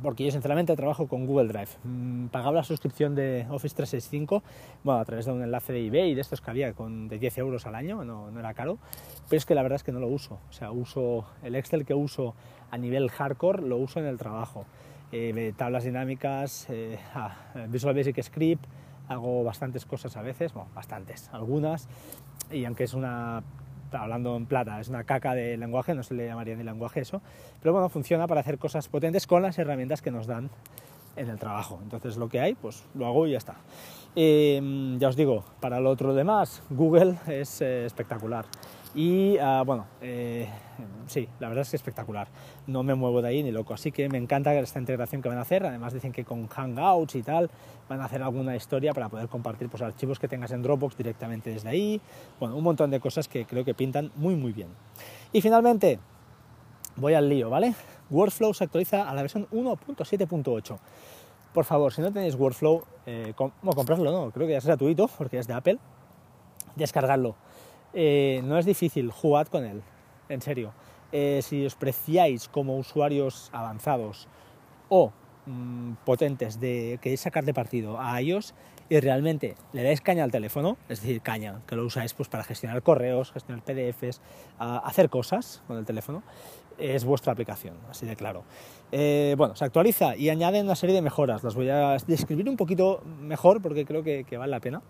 Porque 0.03 0.23
yo 0.23 0.31
sinceramente 0.31 0.75
trabajo 0.75 1.07
con 1.07 1.25
Google 1.25 1.47
Drive. 1.47 1.69
Mm, 1.83 2.27
pagaba 2.27 2.57
la 2.57 2.63
suscripción 2.63 3.15
de 3.15 3.47
Office 3.49 3.75
365, 3.75 4.43
bueno, 4.83 4.99
a 4.99 5.05
través 5.05 5.25
de 5.25 5.31
un 5.31 5.41
enlace 5.41 5.73
de 5.73 5.83
eBay, 5.83 6.13
de 6.13 6.21
estos 6.21 6.41
que 6.41 6.51
había 6.51 6.73
con, 6.73 7.07
de 7.07 7.17
10 7.17 7.39
euros 7.39 7.65
al 7.65 7.73
año, 7.73 8.05
no, 8.05 8.29
no 8.29 8.39
era 8.39 8.53
caro, 8.53 8.77
pero 9.27 9.37
es 9.39 9.47
que 9.47 9.55
la 9.55 9.63
verdad 9.63 9.77
es 9.77 9.83
que 9.83 9.91
no 9.91 9.99
lo 9.99 10.09
uso. 10.09 10.37
O 10.47 10.53
sea, 10.53 10.69
uso 10.69 11.25
el 11.41 11.55
Excel 11.55 11.85
que 11.85 11.95
uso 11.95 12.35
a 12.69 12.77
nivel 12.77 13.09
hardcore, 13.09 13.63
lo 13.63 13.77
uso 13.77 13.99
en 13.99 14.05
el 14.05 14.19
trabajo. 14.19 14.65
Eh, 15.11 15.53
tablas 15.57 15.83
dinámicas, 15.83 16.67
eh, 16.69 16.97
Visual 17.67 17.93
Basic 17.93 18.21
Script, 18.23 18.65
hago 19.09 19.43
bastantes 19.43 19.85
cosas 19.85 20.15
a 20.15 20.21
veces, 20.21 20.53
bueno, 20.53 20.69
bastantes, 20.73 21.29
algunas, 21.33 21.89
y 22.49 22.63
aunque 22.63 22.85
es 22.85 22.93
una, 22.93 23.43
hablando 23.91 24.37
en 24.37 24.45
plata, 24.45 24.79
es 24.79 24.87
una 24.87 25.03
caca 25.03 25.33
de 25.33 25.57
lenguaje, 25.57 25.93
no 25.93 26.03
se 26.03 26.13
le 26.13 26.27
llamaría 26.27 26.55
ni 26.55 26.63
lenguaje 26.63 27.01
eso, 27.01 27.21
pero 27.61 27.73
bueno, 27.73 27.89
funciona 27.89 28.25
para 28.25 28.39
hacer 28.39 28.57
cosas 28.57 28.87
potentes 28.87 29.27
con 29.27 29.41
las 29.41 29.57
herramientas 29.59 30.01
que 30.01 30.11
nos 30.11 30.27
dan 30.27 30.49
en 31.17 31.29
el 31.29 31.37
trabajo. 31.37 31.79
Entonces 31.83 32.15
lo 32.15 32.29
que 32.29 32.39
hay, 32.39 32.53
pues 32.53 32.85
lo 32.93 33.05
hago 33.05 33.27
y 33.27 33.31
ya 33.31 33.37
está. 33.37 33.55
Eh, 34.15 34.95
ya 34.97 35.09
os 35.09 35.17
digo, 35.17 35.43
para 35.59 35.81
lo 35.81 35.89
otro 35.89 36.13
demás, 36.13 36.63
Google 36.69 37.17
es 37.27 37.59
espectacular. 37.59 38.45
Y 38.93 39.37
ah, 39.37 39.63
bueno, 39.65 39.85
eh, 40.01 40.49
sí, 41.07 41.27
la 41.39 41.47
verdad 41.47 41.61
es 41.61 41.69
que 41.69 41.77
espectacular. 41.77 42.27
No 42.67 42.83
me 42.83 42.93
muevo 42.93 43.21
de 43.21 43.29
ahí 43.29 43.43
ni 43.43 43.51
loco. 43.51 43.73
Así 43.73 43.91
que 43.91 44.09
me 44.09 44.17
encanta 44.17 44.53
esta 44.53 44.79
integración 44.79 45.21
que 45.21 45.29
van 45.29 45.37
a 45.37 45.41
hacer. 45.41 45.65
Además 45.65 45.93
dicen 45.93 46.11
que 46.11 46.25
con 46.25 46.47
Hangouts 46.47 47.15
y 47.15 47.23
tal 47.23 47.49
van 47.87 48.01
a 48.01 48.05
hacer 48.05 48.21
alguna 48.21 48.55
historia 48.55 48.93
para 48.93 49.07
poder 49.07 49.29
compartir 49.29 49.69
pues, 49.69 49.81
archivos 49.81 50.19
que 50.19 50.27
tengas 50.27 50.51
en 50.51 50.61
Dropbox 50.61 50.97
directamente 50.97 51.51
desde 51.51 51.69
ahí. 51.69 52.01
Bueno, 52.39 52.57
un 52.57 52.63
montón 52.63 52.91
de 52.91 52.99
cosas 52.99 53.27
que 53.27 53.45
creo 53.45 53.63
que 53.63 53.73
pintan 53.73 54.11
muy 54.15 54.35
muy 54.35 54.51
bien. 54.51 54.69
Y 55.31 55.41
finalmente, 55.41 55.99
voy 56.97 57.13
al 57.13 57.29
lío, 57.29 57.49
¿vale? 57.49 57.73
Workflow 58.09 58.53
se 58.53 58.65
actualiza 58.65 59.09
a 59.09 59.13
la 59.13 59.21
versión 59.21 59.47
1.7.8. 59.51 60.77
Por 61.53 61.65
favor, 61.65 61.93
si 61.93 62.01
no 62.01 62.11
tenéis 62.11 62.35
Workflow, 62.35 62.83
eh, 63.05 63.33
comprarlo, 63.35 64.11
no, 64.11 64.31
creo 64.31 64.47
que 64.47 64.53
ya 64.53 64.59
es 64.59 64.65
gratuito 64.65 65.09
porque 65.17 65.37
es 65.37 65.47
de 65.47 65.53
Apple, 65.53 65.79
descargarlo 66.75 67.35
eh, 67.93 68.41
no 68.43 68.57
es 68.57 68.65
difícil, 68.65 69.11
jugad 69.11 69.47
con 69.47 69.65
él, 69.65 69.81
en 70.29 70.41
serio. 70.41 70.73
Eh, 71.11 71.41
si 71.43 71.65
os 71.65 71.75
preciáis 71.75 72.47
como 72.47 72.77
usuarios 72.77 73.49
avanzados 73.51 74.27
o 74.87 75.11
mm, 75.45 75.93
potentes 76.05 76.59
de 76.59 76.99
queréis 77.01 77.21
sacar 77.21 77.43
de 77.43 77.53
partido 77.53 77.99
a 77.99 78.21
iOS, 78.21 78.53
y 78.91 78.99
realmente 78.99 79.55
le 79.71 79.83
dais 79.83 80.01
caña 80.01 80.25
al 80.25 80.31
teléfono, 80.31 80.75
es 80.89 80.99
decir, 80.99 81.21
caña, 81.21 81.61
que 81.65 81.77
lo 81.77 81.85
usáis 81.85 82.13
pues, 82.13 82.27
para 82.27 82.43
gestionar 82.43 82.83
correos, 82.83 83.31
gestionar 83.31 83.63
PDFs, 83.63 84.19
hacer 84.59 85.09
cosas 85.09 85.63
con 85.65 85.77
el 85.77 85.85
teléfono, 85.85 86.23
es 86.77 87.05
vuestra 87.05 87.31
aplicación, 87.31 87.77
así 87.89 88.05
de 88.05 88.17
claro. 88.17 88.43
Eh, 88.91 89.35
bueno, 89.37 89.55
se 89.55 89.63
actualiza 89.63 90.17
y 90.17 90.27
añade 90.27 90.59
una 90.59 90.75
serie 90.75 90.93
de 90.93 91.01
mejoras, 91.01 91.41
las 91.41 91.55
voy 91.55 91.69
a 91.69 91.95
describir 92.05 92.49
un 92.49 92.57
poquito 92.57 93.01
mejor 93.05 93.61
porque 93.61 93.85
creo 93.85 94.03
que 94.03 94.25
vale 94.37 94.51
la 94.51 94.59
pena. 94.59 94.81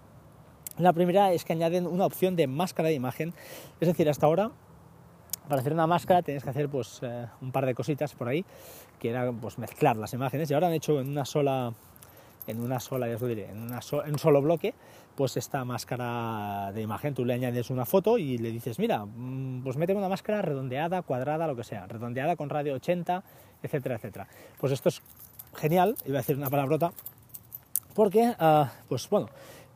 La 0.81 0.93
primera 0.93 1.31
es 1.31 1.45
que 1.45 1.53
añaden 1.53 1.85
una 1.85 2.05
opción 2.05 2.35
de 2.35 2.47
máscara 2.47 2.89
de 2.89 2.95
imagen, 2.95 3.33
es 3.79 3.88
decir, 3.88 4.09
hasta 4.09 4.25
ahora 4.25 4.51
para 5.47 5.59
hacer 5.59 5.73
una 5.73 5.85
máscara 5.85 6.21
tienes 6.21 6.43
que 6.43 6.50
hacer 6.50 6.69
pues 6.69 7.00
eh, 7.01 7.27
un 7.41 7.51
par 7.51 7.65
de 7.65 7.75
cositas 7.75 8.13
por 8.13 8.27
ahí, 8.29 8.45
que 9.00 9.09
era 9.09 9.31
pues 9.31 9.57
mezclar 9.57 9.97
las 9.97 10.13
imágenes. 10.13 10.50
Y 10.50 10.53
ahora 10.53 10.67
han 10.67 10.73
hecho 10.73 11.00
en 11.00 11.09
una 11.09 11.25
sola 11.25 11.73
en 12.47 12.59
una 12.59 12.79
sola, 12.79 13.07
ya 13.07 13.15
os 13.15 13.21
lo 13.21 13.27
diré, 13.27 13.50
en, 13.50 13.71
un 13.71 14.19
solo 14.19 14.41
bloque, 14.41 14.73
pues 15.15 15.38
esta 15.38 15.63
máscara 15.63 16.71
de 16.73 16.81
imagen, 16.81 17.13
tú 17.13 17.23
le 17.23 17.33
añades 17.33 17.69
una 17.69 17.85
foto 17.85 18.17
y 18.17 18.38
le 18.38 18.51
dices, 18.51 18.79
mira, 18.79 19.05
mm, 19.05 19.61
pues 19.63 19.77
méteme 19.77 20.00
una 20.00 20.09
máscara 20.09 20.41
redondeada, 20.41 21.03
cuadrada, 21.03 21.45
lo 21.45 21.55
que 21.55 21.63
sea, 21.63 21.85
redondeada 21.85 22.35
con 22.35 22.50
radio 22.50 22.73
80, 22.73 23.23
etcétera, 23.61 23.95
etcétera. 23.95 24.27
Pues 24.59 24.73
esto 24.73 24.89
es 24.89 25.01
genial, 25.55 25.95
iba 26.05 26.17
a 26.17 26.21
decir 26.21 26.35
una 26.35 26.50
palabrota, 26.50 26.91
porque, 27.93 28.33
ah, 28.39 28.71
pues 28.89 29.07
bueno, 29.09 29.27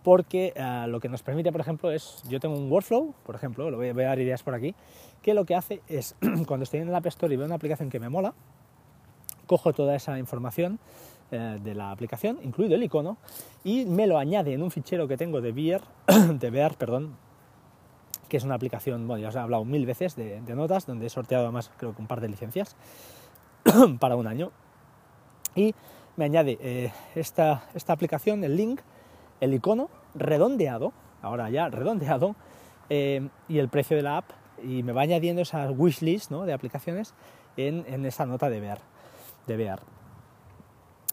porque 0.05 0.53
ah, 0.55 0.85
lo 0.88 1.00
que 1.00 1.09
nos 1.09 1.24
permite, 1.24 1.51
por 1.51 1.62
ejemplo, 1.62 1.89
es, 1.89 2.21
yo 2.29 2.39
tengo 2.39 2.55
un 2.55 2.71
workflow, 2.71 3.15
por 3.25 3.33
ejemplo, 3.33 3.71
lo 3.71 3.77
voy, 3.77 3.89
a 3.89 3.93
dar 3.93 4.19
ideas 4.19 4.43
por 4.43 4.53
aquí, 4.53 4.75
que 5.24 5.33
lo 5.33 5.45
que 5.45 5.55
hace 5.55 5.81
es, 5.88 6.15
cuando 6.47 6.63
estoy 6.63 6.81
en 6.81 6.89
el 6.89 6.95
App 6.95 7.07
Store 7.07 7.33
y 7.33 7.38
veo 7.38 7.47
una 7.47 7.55
aplicación 7.55 7.89
que 7.89 8.00
me 8.00 8.07
mola, 8.07 8.35
cojo 9.47 9.74
toda 9.74 9.95
esa 9.95 10.19
información 10.19 10.77
eh, 11.31 11.57
de 11.59 11.74
la 11.74 11.89
aplicación, 11.89 12.38
incluido 12.43 12.75
el 12.75 12.83
icono, 12.83 13.17
y 13.63 13.85
me 13.85 14.05
lo 14.05 14.19
añade 14.19 14.53
en 14.53 14.62
un 14.62 14.69
fichero 14.69 15.07
que 15.07 15.17
tengo 15.17 15.41
de 15.41 15.51
Bear, 15.51 15.81
de 16.39 16.50
Bear, 16.51 16.75
perdón, 16.75 17.15
que 18.29 18.38
es 18.38 18.43
una 18.43 18.53
aplicación, 18.53 19.07
bueno, 19.07 19.24
ya 19.24 19.29
os 19.29 19.35
he 19.35 19.39
hablado 19.39 19.65
mil 19.65 19.88
veces 19.88 20.15
de, 20.15 20.39
notas, 20.53 20.85
donde 20.85 21.07
he 21.07 21.09
sorteado 21.09 21.45
además 21.45 21.71
creo 21.77 21.95
que 21.95 22.01
un 22.03 22.07
par 22.07 22.21
de 22.21 22.29
licencias 22.29 22.75
para 24.00 24.15
un 24.15 24.27
año. 24.27 24.51
Y 25.55 25.74
me 26.15 26.25
añade 26.25 26.59
eh, 26.62 26.91
esta, 27.15 27.63
esta 27.74 27.93
aplicación, 27.93 28.43
el 28.43 28.55
link, 28.55 28.81
el 29.45 29.53
icono 29.53 29.89
redondeado, 30.13 30.93
ahora 31.21 31.49
ya 31.49 31.69
redondeado, 31.69 32.35
eh, 32.89 33.27
y 33.47 33.57
el 33.59 33.69
precio 33.69 33.97
de 33.97 34.03
la 34.03 34.17
app, 34.17 34.31
y 34.63 34.83
me 34.83 34.91
va 34.91 35.01
añadiendo 35.01 35.41
esa 35.41 35.71
wishlist 35.71 36.31
¿no? 36.31 36.45
de 36.45 36.53
aplicaciones 36.53 37.13
en, 37.57 37.85
en, 37.87 38.05
esa 38.05 38.25
nota 38.25 38.49
de 38.49 38.59
ver, 38.59 38.79
de. 39.47 39.75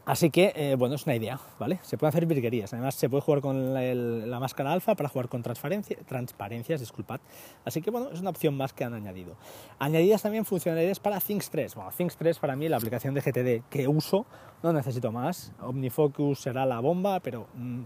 Así 0.04 0.30
que, 0.30 0.52
eh, 0.56 0.74
bueno, 0.74 0.96
es 0.96 1.06
una 1.06 1.14
idea, 1.14 1.38
¿vale? 1.60 1.78
Se 1.82 1.96
pueden 1.96 2.08
hacer 2.08 2.26
virguerías. 2.26 2.72
Además, 2.72 2.96
se 2.96 3.08
puede 3.08 3.20
jugar 3.20 3.40
con 3.40 3.72
la, 3.72 4.40
máscara 4.40 4.72
alfa 4.72 4.96
para 4.96 5.08
jugar 5.08 5.28
con 5.28 5.42
transparencias, 5.42 6.80
disculpad. 6.80 7.20
Así 7.64 7.80
que, 7.82 7.92
bueno, 7.92 8.08
es 8.12 8.20
una 8.20 8.30
opción 8.30 8.56
más 8.56 8.72
que 8.72 8.82
han 8.82 8.94
añadido. 8.94 9.36
Añadidas 9.78 10.22
también 10.22 10.44
funcionalidades 10.44 10.98
para 10.98 11.20
Things 11.20 11.50
3. 11.50 11.76
Bueno, 11.76 11.90
Things 11.96 12.16
3 12.16 12.36
para 12.40 12.56
mí, 12.56 12.68
la 12.68 12.78
aplicación 12.78 13.14
de 13.14 13.20
GTD 13.20 13.68
que 13.70 13.86
uso, 13.86 14.26
no 14.64 14.72
necesito 14.72 15.12
más. 15.12 15.52
OmniFocus 15.60 16.40
será 16.40 16.66
la 16.66 16.80
bomba, 16.80 17.20
pero... 17.20 17.46
Mm, 17.54 17.82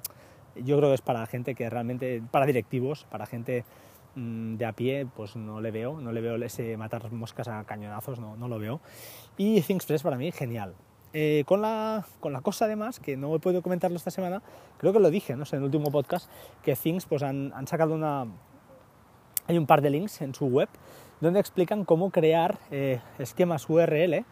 yo 0.65 0.77
creo 0.77 0.91
que 0.91 0.95
es 0.95 1.03
para 1.03 1.27
gente 1.27 1.55
que 1.55 1.69
realmente, 1.71 2.23
para 2.31 2.47
directivos, 2.47 3.07
para 3.11 3.27
gente 3.27 3.65
mm, 4.15 4.57
de 4.57 4.65
a 4.65 4.73
pie, 4.73 5.07
pues 5.15 5.37
no 5.37 5.61
le 5.61 5.71
veo, 5.71 6.01
no 6.01 6.13
le 6.13 6.21
veo 6.21 6.37
ese 6.37 6.77
matar 6.77 7.11
moscas 7.13 7.49
a 7.49 7.65
cañonazos, 7.65 8.19
no, 8.19 8.37
no 8.37 8.49
lo 8.49 8.59
veo. 8.59 8.81
Y 9.37 9.61
3 9.61 10.03
para 10.03 10.17
mí, 10.17 10.33
genial. 10.33 10.75
Eh, 11.13 11.45
con, 11.47 11.63
la, 11.63 12.05
con 12.21 12.33
la 12.33 12.41
cosa 12.41 12.67
además, 12.67 13.01
que 13.01 13.17
no 13.17 13.35
he 13.35 13.39
podido 13.39 13.63
comentarlo 13.63 13.97
esta 13.97 14.11
semana, 14.11 14.43
creo 14.79 14.93
que 14.93 15.01
lo 15.01 15.11
dije, 15.11 15.35
no 15.37 15.45
sé, 15.45 15.57
en 15.57 15.63
el 15.63 15.67
último 15.67 15.91
podcast, 15.91 16.31
que 16.63 16.77
Things 16.77 17.07
pues 17.07 17.23
han, 17.23 17.53
han 17.55 17.67
sacado 17.67 17.95
una... 17.95 18.27
Hay 19.49 19.57
un 19.57 19.67
par 19.67 19.81
de 19.81 19.91
links 19.91 20.21
en 20.23 20.35
su 20.35 20.47
web 20.47 20.69
donde 21.21 21.41
explican 21.41 21.85
cómo 21.85 22.11
crear 22.11 22.59
eh, 22.71 23.01
esquemas 23.19 23.69
URL 23.71 24.25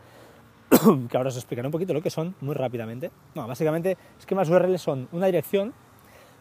que 1.08 1.16
ahora 1.16 1.28
os 1.28 1.36
explicaré 1.36 1.68
un 1.68 1.72
poquito 1.72 1.94
lo 1.94 2.02
que 2.02 2.10
son 2.10 2.34
muy 2.40 2.54
rápidamente. 2.54 3.10
No, 3.34 3.46
básicamente 3.46 3.96
esquemas 4.18 4.48
URL 4.48 4.78
son 4.78 5.08
una 5.12 5.26
dirección 5.26 5.72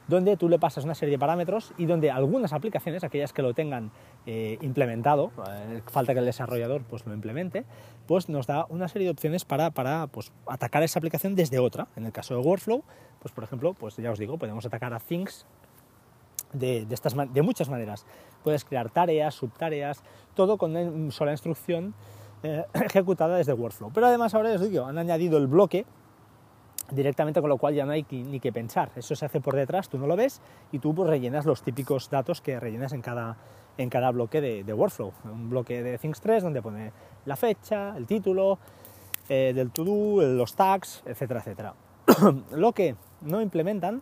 donde 0.07 0.37
tú 0.37 0.49
le 0.49 0.59
pasas 0.59 0.83
una 0.83 0.95
serie 0.95 1.13
de 1.13 1.19
parámetros 1.19 1.73
y 1.77 1.85
donde 1.85 2.11
algunas 2.11 2.53
aplicaciones, 2.53 3.03
aquellas 3.03 3.33
que 3.33 3.41
lo 3.41 3.53
tengan 3.53 3.91
eh, 4.25 4.57
implementado, 4.61 5.31
eh, 5.49 5.81
falta 5.87 6.13
que 6.13 6.19
el 6.19 6.25
desarrollador 6.25 6.83
pues, 6.83 7.05
lo 7.05 7.13
implemente, 7.13 7.65
pues 8.07 8.29
nos 8.29 8.47
da 8.47 8.65
una 8.69 8.87
serie 8.87 9.05
de 9.05 9.11
opciones 9.11 9.45
para, 9.45 9.71
para 9.71 10.07
pues, 10.07 10.31
atacar 10.47 10.83
esa 10.83 10.99
aplicación 10.99 11.35
desde 11.35 11.59
otra. 11.59 11.87
En 11.95 12.05
el 12.05 12.11
caso 12.11 12.35
de 12.35 12.41
Workflow, 12.41 12.83
pues 13.19 13.33
por 13.33 13.43
ejemplo, 13.43 13.73
pues 13.73 13.95
ya 13.97 14.11
os 14.11 14.19
digo, 14.19 14.37
podemos 14.37 14.65
atacar 14.65 14.93
a 14.93 14.99
Things 14.99 15.45
de, 16.53 16.85
estas, 16.89 17.15
de 17.33 17.41
muchas 17.41 17.69
maneras. 17.69 18.05
Puedes 18.43 18.65
crear 18.65 18.89
tareas, 18.89 19.35
subtareas, 19.35 20.03
todo 20.35 20.57
con 20.57 20.75
una 20.75 21.11
sola 21.11 21.31
instrucción 21.31 21.93
eh, 22.43 22.65
ejecutada 22.73 23.37
desde 23.37 23.53
Workflow. 23.53 23.91
Pero 23.93 24.07
además 24.07 24.33
ahora 24.35 24.51
os 24.51 24.61
digo, 24.61 24.85
han 24.85 24.97
añadido 24.97 25.37
el 25.37 25.47
bloque 25.47 25.85
directamente, 26.93 27.41
con 27.41 27.49
lo 27.49 27.57
cual 27.57 27.73
ya 27.73 27.85
no 27.85 27.91
hay 27.91 28.05
ni 28.09 28.39
que 28.39 28.51
pensar. 28.51 28.89
Eso 28.95 29.15
se 29.15 29.25
hace 29.25 29.41
por 29.41 29.55
detrás, 29.55 29.89
tú 29.89 29.97
no 29.97 30.07
lo 30.07 30.15
ves 30.15 30.41
y 30.71 30.79
tú 30.79 30.93
pues, 30.93 31.09
rellenas 31.09 31.45
los 31.45 31.63
típicos 31.63 32.09
datos 32.09 32.41
que 32.41 32.59
rellenas 32.59 32.93
en 32.93 33.01
cada, 33.01 33.37
en 33.77 33.89
cada 33.89 34.11
bloque 34.11 34.41
de, 34.41 34.73
workflow. 34.73 35.11
Un 35.25 35.49
bloque 35.49 35.83
de 35.83 35.97
Things 35.97 36.21
3 36.21 36.43
donde 36.43 36.61
pone 36.61 36.91
la 37.25 37.35
fecha, 37.35 37.95
el 37.97 38.05
título 38.05 38.59
eh, 39.29 39.53
del 39.55 39.71
to-do, 39.71 40.21
los 40.21 40.55
tags, 40.55 41.03
etcétera, 41.05 41.39
etcétera. 41.39 41.73
lo 42.51 42.71
que 42.73 42.95
no 43.21 43.41
implementan 43.41 44.01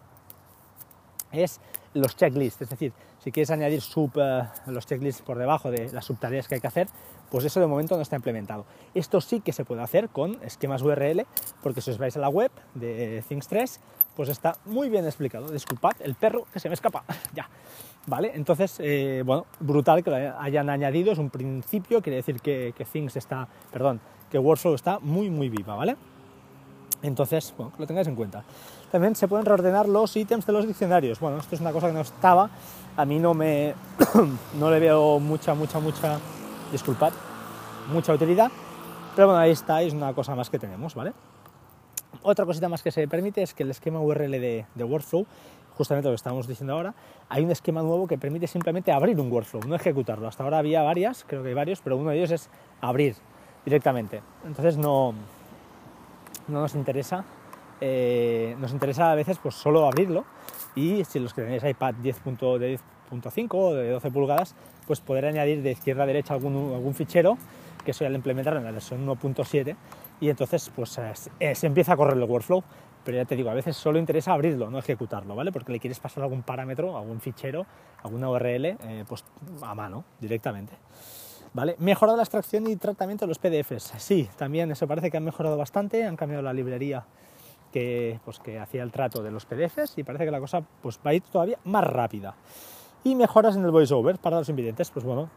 es 1.32 1.60
los 1.94 2.16
checklists, 2.16 2.62
es 2.62 2.70
decir, 2.70 2.94
si 3.20 3.32
quieres 3.32 3.52
añadir 3.52 3.82
sub, 3.82 4.12
eh, 4.16 4.44
los 4.68 4.86
checklists 4.86 5.22
por 5.22 5.38
debajo 5.38 5.70
de 5.70 5.92
las 5.92 6.06
subtareas 6.06 6.48
que 6.48 6.56
hay 6.56 6.62
que 6.62 6.68
hacer, 6.68 6.88
pues 7.30 7.46
eso 7.46 7.60
de 7.60 7.68
momento 7.68 7.96
no 7.96 8.02
está 8.02 8.16
implementado. 8.16 8.66
Esto 8.94 9.22
sí 9.22 9.42
que 9.42 9.54
se 9.54 9.64
puede 9.64 9.82
hacer 9.82 10.10
con 10.10 10.42
esquemas 10.44 10.82
URL, 10.82 11.26
porque 11.62 11.82
si 11.82 11.92
os 11.92 11.98
vais 11.98 12.16
a 12.18 12.20
la 12.20 12.30
web 12.30 12.52
de 12.74 13.24
Things 13.28 13.48
3, 13.48 13.80
pues 14.16 14.30
está 14.30 14.58
muy 14.66 14.90
bien 14.90 15.06
explicado. 15.06 15.48
Disculpad, 15.50 15.94
el 16.02 16.16
perro 16.16 16.46
que 16.52 16.60
se 16.60 16.68
me 16.68 16.74
escapa. 16.74 17.04
ya. 17.34 17.50
¿Vale? 18.08 18.32
Entonces, 18.34 18.78
eh, 18.80 19.22
bueno, 19.26 19.46
brutal 19.60 20.04
que 20.04 20.10
lo 20.10 20.16
hayan 20.40 20.70
añadido, 20.70 21.12
es 21.12 21.20
un 21.20 21.30
principio, 21.30 22.02
quiere 22.02 22.18
decir 22.18 22.42
que, 22.42 22.74
que 22.76 22.84
Things 22.84 23.16
está, 23.16 23.48
perdón, 23.72 24.02
que 24.32 24.40
Workflow 24.40 24.74
está 24.74 24.98
muy, 25.00 25.30
muy 25.30 25.50
viva, 25.50 25.76
¿vale? 25.76 25.96
Entonces, 27.04 27.54
bueno, 27.58 27.72
que 27.74 27.80
lo 27.80 27.88
tengáis 27.88 28.08
en 28.08 28.16
cuenta. 28.16 28.44
También 28.92 29.16
se 29.16 29.28
pueden 29.28 29.46
reordenar 29.46 29.88
los 29.88 30.16
ítems 30.18 30.46
de 30.46 30.52
los 30.52 30.68
diccionarios. 30.68 31.20
Bueno, 31.20 31.38
esto 31.38 31.56
es 31.56 31.62
una 31.62 31.72
cosa 31.72 31.88
que 31.88 31.94
no 31.94 32.02
estaba, 32.02 32.50
a 32.98 33.06
mí 33.06 33.20
no 33.20 33.34
me, 33.34 33.74
no 34.60 34.70
le 34.70 34.80
veo 34.80 35.20
mucha, 35.20 35.54
mucha, 35.54 35.80
mucha, 35.80 36.20
disculpad, 36.72 37.14
mucha 37.92 38.14
utilidad, 38.14 38.52
pero 39.16 39.28
bueno, 39.28 39.40
ahí 39.40 39.52
está, 39.52 39.82
es 39.82 39.94
una 39.94 40.14
cosa 40.14 40.36
más 40.36 40.50
que 40.50 40.60
tenemos, 40.60 40.94
¿vale? 40.94 41.14
Otra 42.24 42.46
cosita 42.46 42.70
más 42.70 42.84
que 42.84 42.92
se 42.92 43.08
permite 43.08 43.42
es 43.42 43.54
que 43.54 43.64
el 43.64 43.72
esquema 43.72 44.00
URL 44.00 44.32
de, 44.32 44.66
Workflow, 44.78 45.26
justamente 45.78 46.10
lo 46.10 46.12
que 46.12 46.18
estábamos 46.18 46.48
diciendo 46.48 46.74
ahora, 46.74 46.94
hay 47.30 47.44
un 47.44 47.52
esquema 47.52 47.82
nuevo 47.82 48.08
que 48.08 48.18
permite 48.18 48.46
simplemente 48.46 48.92
abrir 48.92 49.20
un 49.20 49.32
Workflow, 49.32 49.64
no 49.68 49.76
ejecutarlo. 49.76 50.28
Hasta 50.28 50.44
ahora 50.44 50.58
había 50.58 50.84
varias, 50.84 51.24
creo 51.26 51.42
que 51.44 51.50
hay 51.50 51.56
varios, 51.56 51.80
pero 51.82 51.98
uno 51.98 52.12
de 52.12 52.18
ellos 52.18 52.32
es 52.32 52.50
abrir 52.82 53.16
directamente. 53.66 54.22
Entonces 54.46 54.78
no, 54.78 55.14
no 56.48 56.62
nos 56.62 56.76
interesa. 56.76 57.24
Eh, 57.82 58.56
nos 58.60 58.72
interesa 58.72 59.12
a 59.12 59.16
veces 59.16 59.40
pues 59.42 59.56
solo 59.56 59.88
abrirlo 59.88 60.24
y 60.76 61.04
si 61.04 61.20
los 61.20 61.34
que 61.34 61.42
tenéis 61.42 61.64
iPad 61.64 61.96
10.5 61.96 63.48
o 63.52 63.74
de 63.74 63.90
12 63.90 64.12
pulgadas, 64.12 64.56
pues 64.86 65.02
poder 65.02 65.26
añadir 65.26 65.64
de 65.64 65.72
izquierda 65.72 66.04
a 66.04 66.06
derecha 66.06 66.36
algún, 66.36 66.74
algún 66.74 66.94
fichero, 66.94 67.38
que 67.84 67.92
eso 67.92 68.04
ya 68.04 68.10
lo 68.10 68.16
implementaron 68.16 68.60
en 68.60 68.66
la 68.66 68.72
versión 68.72 69.06
1.7 69.06 69.76
y 70.22 70.30
entonces 70.30 70.72
pues 70.76 71.00
eh, 71.40 71.56
se 71.56 71.68
empieza 71.68 71.94
a 71.94 71.98
correr 71.98 72.18
el 72.18 72.24
workflow. 72.24 72.64
Pero 73.04 73.18
ya 73.18 73.26
te 73.26 73.36
digo, 73.36 73.50
a 73.50 73.56
veces 73.56 73.76
solo 73.76 73.98
interesa 73.98 74.32
abrirlo, 74.32 74.70
no 74.70 74.78
ejecutarlo, 74.78 75.36
¿vale? 75.36 75.52
Porque 75.52 75.72
le 75.72 75.80
quieres 75.80 76.00
pasar 76.00 76.22
algún 76.22 76.44
parámetro, 76.44 76.96
algún 76.96 77.20
fichero, 77.20 77.66
alguna 78.04 78.30
URL, 78.30 78.66
eh, 78.66 79.06
pues 79.08 79.26
a 79.64 79.74
mano, 79.74 80.06
directamente. 80.20 80.74
¿Vale? 81.52 81.76
Mejorado 81.80 82.16
la 82.16 82.22
extracción 82.22 82.68
y 82.68 82.76
tratamiento 82.76 83.26
de 83.26 83.30
los 83.30 83.40
PDFs. 83.40 83.96
Sí, 83.98 84.30
también 84.38 84.70
eso 84.70 84.88
parece 84.88 85.10
que 85.10 85.18
han 85.18 85.26
mejorado 85.26 85.58
bastante, 85.58 86.06
han 86.06 86.16
cambiado 86.16 86.44
la 86.44 86.54
librería 86.54 87.04
que, 87.72 88.20
pues, 88.26 88.40
que 88.40 88.60
hacía 88.60 88.84
el 88.84 88.92
trato 88.92 89.24
de 89.24 89.32
los 89.32 89.46
PDFs 89.46 89.98
y 89.98 90.04
parece 90.04 90.26
que 90.26 90.32
la 90.32 90.40
cosa 90.40 90.62
pues, 90.82 91.00
va 91.06 91.12
a 91.12 91.14
ir 91.14 91.24
todavía 91.24 91.58
más 91.64 91.84
rápida. 91.84 92.36
Y 93.04 93.16
mejoras 93.16 93.56
en 93.56 93.66
el 93.66 93.72
voiceover 93.72 94.20
para 94.20 94.38
los 94.38 94.50
invidentes, 94.50 94.92
pues 94.92 95.06
bueno, 95.06 95.30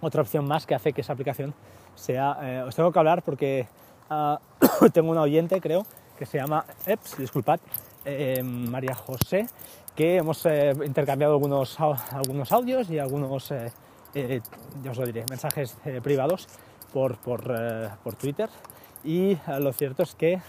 otra 0.00 0.22
opción 0.22 0.46
más 0.46 0.66
que 0.66 0.74
hace 0.74 0.92
que 0.92 1.00
esa 1.00 1.12
aplicación 1.12 1.54
sea... 1.94 2.38
Eh, 2.42 2.62
os 2.62 2.74
tengo 2.76 2.92
que 2.92 2.98
hablar 2.98 3.22
porque 3.22 3.66
ah, 4.10 4.38
tengo 4.92 5.10
una 5.10 5.22
oyente, 5.22 5.60
creo, 5.60 5.84
que 6.18 6.26
se 6.26 6.38
llama 6.38 6.64
Eps, 6.86 7.16
disculpad, 7.18 7.58
eh, 8.04 8.42
María 8.42 8.94
José, 8.94 9.48
que 9.96 10.16
hemos 10.16 10.44
eh, 10.46 10.72
intercambiado 10.84 11.34
algunos, 11.34 11.78
algunos 11.80 12.52
audios 12.52 12.90
y 12.90 12.98
algunos 12.98 13.52
eh, 14.14 14.40
ya 14.82 14.92
os 14.92 14.98
lo 14.98 15.06
diré, 15.06 15.24
mensajes 15.28 15.76
eh, 15.84 16.00
privados 16.00 16.46
por, 16.92 17.16
por, 17.18 17.52
eh, 17.58 17.88
por, 18.04 18.14
Twitter 18.14 18.48
y 19.02 19.36
lo 19.58 19.72
cierto 19.72 20.04
es 20.04 20.14
que 20.14 20.40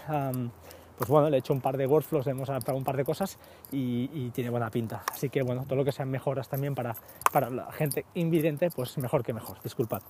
pues 0.98 1.10
bueno, 1.10 1.30
le 1.30 1.38
he 1.38 1.40
hecho 1.40 1.54
un 1.54 1.62
par 1.62 1.78
de 1.78 1.88
workflows, 1.88 2.26
le 2.26 2.32
hemos 2.32 2.50
adaptado 2.50 2.78
un 2.78 2.84
par 2.84 2.96
de 2.98 3.04
cosas 3.04 3.38
y, 3.72 4.30
tiene 4.30 4.50
buena 4.50 4.70
pinta. 4.70 5.04
Así 5.12 5.30
que 5.30 5.42
bueno, 5.42 5.64
todo 5.64 5.76
lo 5.76 5.86
que 5.86 5.92
sean 5.92 6.10
mejoras 6.10 6.50
también 6.50 6.76
para, 6.76 6.96
para 7.32 7.50
la 7.50 7.72
gente 7.72 8.06
invidente, 8.16 8.70
pues 8.72 8.98
mejor 8.98 9.24
que 9.24 9.34
mejor, 9.34 9.62
disculpad. 9.62 10.02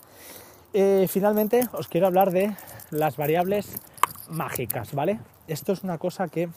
Eh, 0.74 1.08
finalmente 1.10 1.68
os 1.74 1.88
quiero 1.88 2.08
hablar 2.08 2.32
de 2.32 2.56
las 2.92 3.18
variables 3.18 3.82
mágicas, 4.30 4.94
¿vale? 4.94 5.20
Esto 5.48 5.74
es 5.74 5.84
una 5.84 5.98
cosa 5.98 6.28
que... 6.28 6.50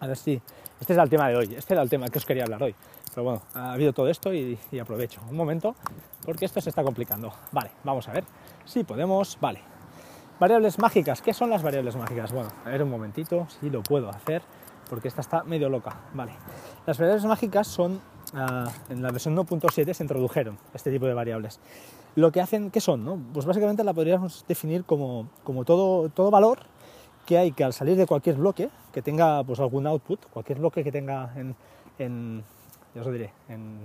A 0.00 0.06
ver 0.06 0.16
si... 0.16 0.40
Este 0.80 0.94
es 0.94 0.98
el 0.98 1.08
tema 1.08 1.28
de 1.28 1.36
hoy, 1.36 1.54
este 1.56 1.74
era 1.74 1.82
el 1.82 1.88
tema 1.88 2.08
que 2.08 2.18
os 2.18 2.26
quería 2.26 2.42
hablar 2.42 2.62
hoy. 2.62 2.74
Pero 3.14 3.24
bueno, 3.24 3.42
ha 3.54 3.72
habido 3.72 3.92
todo 3.92 4.08
esto 4.08 4.32
y, 4.32 4.58
aprovecho 4.80 5.20
un 5.30 5.36
momento 5.36 5.76
porque 6.24 6.44
esto 6.44 6.60
se 6.60 6.70
está 6.70 6.82
complicando. 6.82 7.32
Vale, 7.52 7.70
vamos 7.84 8.08
a 8.08 8.12
ver 8.12 8.24
si 8.64 8.84
podemos... 8.84 9.38
Vale. 9.40 9.71
Variables 10.42 10.80
mágicas. 10.80 11.22
¿Qué 11.22 11.32
son 11.32 11.50
las 11.50 11.62
variables 11.62 11.94
mágicas? 11.94 12.32
Bueno, 12.32 12.48
a 12.64 12.68
ver 12.68 12.82
un 12.82 12.90
momentito 12.90 13.46
si 13.60 13.70
lo 13.70 13.80
puedo 13.80 14.08
hacer 14.10 14.42
porque 14.90 15.06
esta 15.06 15.20
está 15.20 15.44
medio 15.44 15.68
loca. 15.68 15.94
Vale. 16.14 16.32
Las 16.84 16.98
variables 16.98 17.24
mágicas 17.26 17.68
son... 17.68 18.00
Ah, 18.34 18.68
en 18.88 19.02
la 19.02 19.12
versión 19.12 19.36
1.7 19.36 19.94
se 19.94 20.02
introdujeron 20.02 20.58
este 20.74 20.90
tipo 20.90 21.06
de 21.06 21.14
variables 21.14 21.60
lo 22.16 22.32
que 22.32 22.40
hacen, 22.40 22.72
¿qué 22.72 22.80
son? 22.80 23.28
Pues 23.32 23.46
básicamente 23.46 23.84
la 23.84 23.94
podríamos 23.94 24.44
definir 24.48 24.84
como, 24.84 25.28
como 25.44 25.64
todo, 25.64 26.08
todo 26.08 26.32
valor 26.32 26.58
que 27.24 27.38
hay 27.38 27.52
que 27.52 27.62
al 27.62 27.72
salir 27.72 27.96
de 27.96 28.06
cualquier 28.06 28.34
bloque 28.34 28.68
que 28.92 29.00
tenga 29.00 29.44
pues, 29.44 29.60
algún 29.60 29.86
output, 29.86 30.26
cualquier 30.26 30.58
bloque 30.58 30.82
que 30.82 30.90
tenga 30.90 31.32
en, 31.98 32.42
ya 32.94 33.00
os 33.00 33.12
diré, 33.12 33.32
en, 33.48 33.78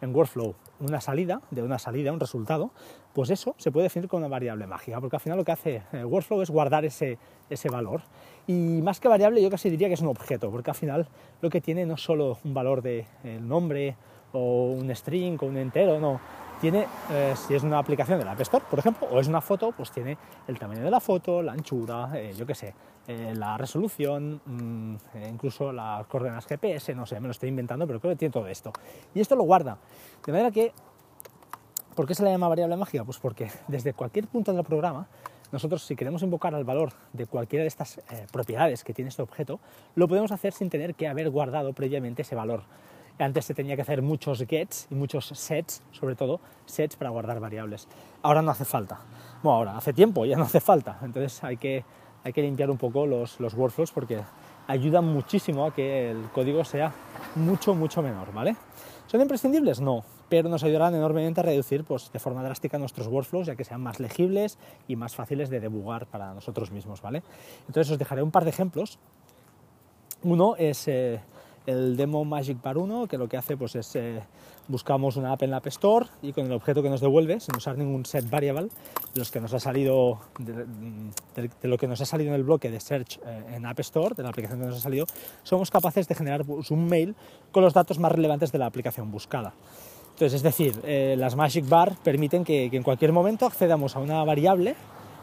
en 0.00 0.14
Workflow 0.14 0.54
una 0.80 1.00
salida, 1.00 1.42
de 1.50 1.62
una 1.62 1.78
salida, 1.78 2.12
un 2.12 2.20
resultado, 2.20 2.70
pues 3.12 3.30
eso 3.30 3.54
se 3.58 3.70
puede 3.70 3.84
definir 3.84 4.08
como 4.08 4.18
una 4.18 4.28
variable 4.28 4.66
mágica, 4.66 5.00
porque 5.00 5.16
al 5.16 5.20
final 5.20 5.38
lo 5.38 5.44
que 5.44 5.52
hace 5.52 5.82
el 5.92 6.06
Workflow 6.06 6.42
es 6.42 6.50
guardar 6.50 6.84
ese, 6.84 7.18
ese 7.48 7.68
valor. 7.68 8.02
Y 8.46 8.80
más 8.82 9.00
que 9.00 9.08
variable, 9.08 9.42
yo 9.42 9.50
casi 9.50 9.68
diría 9.70 9.88
que 9.88 9.94
es 9.94 10.00
un 10.00 10.08
objeto, 10.08 10.50
porque 10.50 10.70
al 10.70 10.76
final 10.76 11.08
lo 11.40 11.50
que 11.50 11.60
tiene 11.60 11.86
no 11.86 11.94
es 11.94 12.00
solo 12.00 12.38
un 12.44 12.54
valor 12.54 12.82
de 12.82 13.06
nombre 13.40 13.96
o 14.32 14.72
un 14.72 14.94
string 14.94 15.38
o 15.42 15.46
un 15.46 15.56
entero, 15.56 16.00
no, 16.00 16.20
tiene, 16.60 16.86
eh, 17.10 17.34
si 17.36 17.54
es 17.54 17.62
una 17.62 17.78
aplicación 17.78 18.18
de 18.18 18.24
la 18.24 18.32
App 18.32 18.40
Store, 18.42 18.64
por 18.68 18.78
ejemplo, 18.78 19.08
o 19.10 19.18
es 19.18 19.28
una 19.28 19.40
foto, 19.40 19.72
pues 19.72 19.90
tiene 19.90 20.18
el 20.46 20.58
tamaño 20.58 20.82
de 20.82 20.90
la 20.90 21.00
foto, 21.00 21.42
la 21.42 21.52
anchura, 21.52 22.10
eh, 22.14 22.34
yo 22.36 22.46
qué 22.46 22.54
sé, 22.54 22.74
eh, 23.08 23.32
la 23.34 23.56
resolución, 23.56 24.40
mm, 24.44 24.94
incluso 25.30 25.72
las 25.72 26.06
coordenadas 26.06 26.46
GPS, 26.46 26.94
no 26.94 27.06
sé, 27.06 27.18
me 27.18 27.28
lo 27.28 27.32
estoy 27.32 27.48
inventando, 27.48 27.86
pero 27.86 27.98
creo 27.98 28.12
que 28.12 28.16
tiene 28.16 28.32
todo 28.32 28.46
esto. 28.46 28.72
Y 29.14 29.20
esto 29.20 29.36
lo 29.36 29.44
guarda. 29.44 29.78
De 30.24 30.32
manera 30.32 30.50
que, 30.50 30.72
¿por 31.94 32.06
qué 32.06 32.14
se 32.14 32.22
le 32.22 32.30
llama 32.30 32.48
variable 32.48 32.76
mágica? 32.76 33.04
Pues 33.04 33.18
porque 33.18 33.50
desde 33.68 33.94
cualquier 33.94 34.28
punto 34.28 34.52
del 34.52 34.62
programa, 34.62 35.08
nosotros 35.52 35.82
si 35.82 35.96
queremos 35.96 36.22
invocar 36.22 36.54
al 36.54 36.64
valor 36.64 36.92
de 37.12 37.26
cualquiera 37.26 37.62
de 37.62 37.68
estas 37.68 38.00
propiedades 38.30 38.84
que 38.84 38.94
tiene 38.94 39.08
este 39.08 39.22
objeto, 39.22 39.58
lo 39.96 40.06
podemos 40.06 40.30
hacer 40.30 40.52
sin 40.52 40.70
tener 40.70 40.94
que 40.94 41.08
haber 41.08 41.30
guardado 41.30 41.72
previamente 41.72 42.22
ese 42.22 42.36
valor. 42.36 42.62
Antes 43.24 43.44
se 43.44 43.54
tenía 43.54 43.76
que 43.76 43.82
hacer 43.82 44.02
muchos 44.02 44.44
gets 44.48 44.86
y 44.90 44.94
muchos 44.94 45.26
sets, 45.26 45.82
sobre 45.92 46.16
todo 46.16 46.40
sets 46.66 46.96
para 46.96 47.10
guardar 47.10 47.38
variables. 47.40 47.86
Ahora 48.22 48.42
no 48.42 48.50
hace 48.50 48.64
falta. 48.64 49.00
Bueno, 49.42 49.58
ahora 49.58 49.76
hace 49.76 49.92
tiempo, 49.92 50.24
ya 50.24 50.36
no 50.36 50.44
hace 50.44 50.60
falta. 50.60 50.98
Entonces 51.02 51.42
hay 51.44 51.56
que, 51.56 51.84
hay 52.24 52.32
que 52.32 52.42
limpiar 52.42 52.70
un 52.70 52.78
poco 52.78 53.06
los, 53.06 53.38
los 53.40 53.54
workflows 53.54 53.92
porque 53.92 54.20
ayudan 54.66 55.04
muchísimo 55.04 55.66
a 55.66 55.74
que 55.74 56.10
el 56.10 56.30
código 56.32 56.64
sea 56.64 56.92
mucho, 57.34 57.74
mucho 57.74 58.02
menor, 58.02 58.32
¿vale? 58.32 58.56
¿Son 59.06 59.20
imprescindibles? 59.20 59.80
No, 59.80 60.04
pero 60.28 60.48
nos 60.48 60.62
ayudarán 60.62 60.94
enormemente 60.94 61.40
a 61.40 61.42
reducir 61.42 61.82
pues, 61.82 62.12
de 62.12 62.20
forma 62.20 62.42
drástica 62.44 62.78
nuestros 62.78 63.08
workflows, 63.08 63.48
ya 63.48 63.56
que 63.56 63.64
sean 63.64 63.80
más 63.80 63.98
legibles 63.98 64.58
y 64.86 64.94
más 64.94 65.16
fáciles 65.16 65.50
de 65.50 65.58
debugar 65.58 66.06
para 66.06 66.32
nosotros 66.32 66.70
mismos, 66.70 67.02
¿vale? 67.02 67.24
Entonces 67.66 67.90
os 67.90 67.98
dejaré 67.98 68.22
un 68.22 68.30
par 68.30 68.44
de 68.44 68.50
ejemplos. 68.50 69.00
Uno 70.22 70.54
es 70.56 70.86
eh, 70.86 71.20
el 71.70 71.96
demo 71.96 72.24
Magic 72.24 72.60
Bar 72.62 72.78
1, 72.78 73.06
que 73.06 73.16
lo 73.16 73.28
que 73.28 73.36
hace 73.36 73.56
pues, 73.56 73.76
es 73.76 73.94
eh, 73.96 74.20
buscamos 74.68 75.16
una 75.16 75.32
app 75.32 75.42
en 75.42 75.50
la 75.50 75.58
App 75.58 75.66
Store 75.68 76.06
y 76.22 76.32
con 76.32 76.46
el 76.46 76.52
objeto 76.52 76.82
que 76.82 76.90
nos 76.90 77.00
devuelve, 77.00 77.40
sin 77.40 77.56
usar 77.56 77.78
ningún 77.78 78.04
set 78.04 78.28
variable, 78.28 78.68
los 79.14 79.30
que 79.30 79.40
nos 79.40 79.52
ha 79.54 79.60
salido 79.60 80.18
de, 80.38 81.50
lo 81.62 81.78
que 81.78 81.86
nos 81.86 82.00
ha 82.00 82.06
salido 82.06 82.30
en 82.30 82.36
el 82.36 82.44
bloque 82.44 82.70
de 82.70 82.80
search 82.80 83.18
eh, 83.24 83.56
en 83.56 83.66
App 83.66 83.80
Store, 83.80 84.14
de 84.14 84.22
la 84.22 84.28
aplicación 84.28 84.60
que 84.60 84.66
nos 84.66 84.76
ha 84.76 84.80
salido, 84.80 85.06
somos 85.42 85.70
capaces 85.70 86.06
de 86.08 86.14
generar 86.14 86.44
pues, 86.44 86.70
un 86.70 86.86
mail 86.86 87.14
con 87.52 87.62
los 87.62 87.74
datos 87.74 87.98
más 87.98 88.12
relevantes 88.12 88.52
de 88.52 88.58
la 88.58 88.66
aplicación 88.66 89.10
buscada. 89.10 89.54
Entonces, 90.12 90.34
es 90.34 90.42
decir, 90.42 90.78
eh, 90.84 91.14
las 91.16 91.34
Magic 91.34 91.66
Bar 91.68 91.96
permiten 92.02 92.44
que, 92.44 92.68
que, 92.70 92.76
en 92.76 92.82
cualquier 92.82 93.12
momento 93.12 93.46
accedamos 93.46 93.96
a 93.96 94.00
una 94.00 94.22
variable 94.22 94.74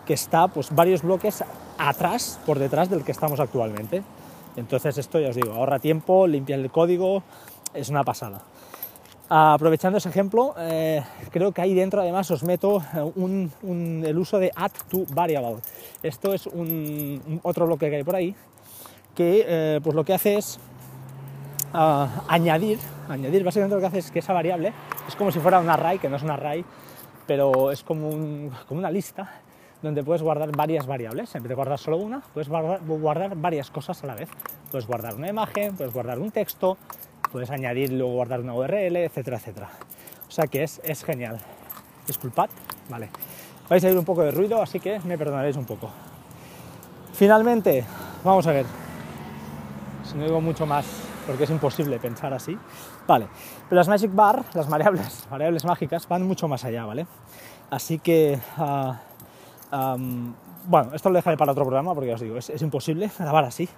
que 0.08 0.14
está 0.14 0.48
pues, 0.48 0.74
varios 0.74 1.04
bloques 1.04 1.44
atrás, 1.78 2.40
por 2.46 2.58
detrás 2.58 2.90
del 2.90 3.04
que 3.04 3.12
estamos 3.12 3.40
actualmente. 3.40 4.02
Entonces 4.58 4.98
esto 4.98 5.20
ya 5.20 5.30
os 5.30 5.36
digo, 5.36 5.54
ahorra 5.54 5.80
tiempo, 5.80 6.28
limpia 6.28 6.56
el 6.56 6.70
código, 6.72 7.24
es 7.74 7.90
una 7.90 8.04
pasada. 8.04 8.42
Aprovechando 9.30 9.98
ese 9.98 10.10
ejemplo, 10.10 10.56
eh, 10.58 11.04
creo 11.32 11.52
que 11.52 11.62
ahí 11.62 11.74
dentro 11.74 12.02
además 12.02 12.32
os 12.32 12.44
meto 12.44 12.82
eh, 12.96 13.50
el 13.64 14.18
uso 14.18 14.40
de 14.40 14.52
add 14.56 14.72
to 14.90 15.06
variable. 15.10 15.58
Esto 16.02 16.34
es 16.34 16.48
un, 16.48 17.40
otro 17.44 17.68
bloque 17.68 17.90
que 17.90 17.98
hay 17.98 18.04
por 18.04 18.16
ahí 18.16 18.36
que 19.16 19.46
eh, 19.48 19.80
pues 19.84 19.96
lo 19.96 20.06
que 20.06 20.14
hace 20.14 20.38
es 20.38 20.60
ah, 21.74 22.24
añadir, 22.28 22.78
añadir 23.10 23.44
básicamente 23.44 23.76
lo 23.76 23.82
que 23.82 23.88
hace 23.88 24.00
es 24.00 24.12
que 24.12 24.20
esa 24.20 24.32
variable 24.32 24.74
es 25.08 25.16
como 25.16 25.32
si 25.32 25.40
fuera 25.40 25.60
un 25.60 25.70
array, 25.70 25.98
que 25.98 26.08
no 26.08 26.18
es 26.18 26.24
un 26.24 26.30
array, 26.30 26.64
pero 27.26 27.72
es 27.72 27.84
como, 27.84 28.12
como 28.68 28.80
una 28.80 28.92
lista 28.92 29.42
donde 29.82 30.04
puedes 30.04 30.22
guardar 30.22 30.56
varias 30.56 30.86
variables. 30.86 31.34
En 31.36 31.44
vez 31.44 31.50
de 31.50 31.56
guardar 31.56 31.80
solo 31.80 31.98
una, 31.98 32.22
puedes 32.34 32.50
guardar, 32.50 33.36
varias 33.36 33.70
cosas 33.72 34.04
a 34.04 34.08
la 34.08 34.16
vez. 34.16 34.30
Puedes 34.72 34.88
guardar 34.88 35.16
una 35.16 35.30
imagen, 35.30 35.76
puedes 35.76 35.94
guardar 35.94 36.20
un 36.20 36.32
texto, 36.32 36.78
puedes 37.32 37.50
añadir 37.50 37.92
luego 37.92 38.14
guardar 38.14 38.42
una 38.42 38.54
URL, 38.54 38.98
etcétera, 38.98 39.38
etcétera. 39.38 39.70
O 40.28 40.32
sea 40.32 40.48
que 40.48 40.64
es, 40.64 40.82
es 40.84 41.04
genial. 41.04 41.40
Disculpad, 42.06 42.50
vale. 42.90 43.10
Vais 43.70 43.84
a 43.84 43.88
oír 43.88 43.98
un 43.98 44.06
poco 44.06 44.24
de 44.24 44.32
ruido, 44.32 44.62
así 44.62 44.80
que 44.80 45.00
me 45.02 45.18
perdonaréis 45.18 45.58
un 45.58 45.66
poco. 45.66 45.90
Finalmente, 47.14 47.84
vamos 48.24 48.46
a 48.48 48.52
ver. 48.52 48.66
Si 50.04 50.18
no 50.18 50.24
digo 50.24 50.40
mucho 50.40 50.66
más, 50.66 50.86
porque 51.26 51.44
es 51.44 51.50
imposible 51.50 52.00
pensar 52.00 52.34
así. 52.34 52.58
Vale, 53.06 53.28
pero 53.68 53.78
las 53.78 53.88
Magic 53.88 54.14
Bar, 54.14 54.44
las 54.54 54.70
variables, 54.70 55.28
variables 55.30 55.66
mágicas, 55.66 56.08
van 56.08 56.24
mucho 56.24 56.48
más 56.48 56.64
allá, 56.64 56.86
¿vale? 56.86 57.06
Así 57.70 58.00
que 58.00 58.40
ah, 59.72 59.98
bueno, 60.68 60.94
esto 60.94 61.10
lo 61.10 61.16
dejaré 61.16 61.38
para 61.38 61.54
otro 61.54 61.64
programa 61.64 61.94
porque 61.96 62.14
os 62.14 62.20
digo, 62.20 62.38
es, 62.38 62.62
imposible 62.62 63.10
grabar 63.20 63.46
así. 63.46 63.70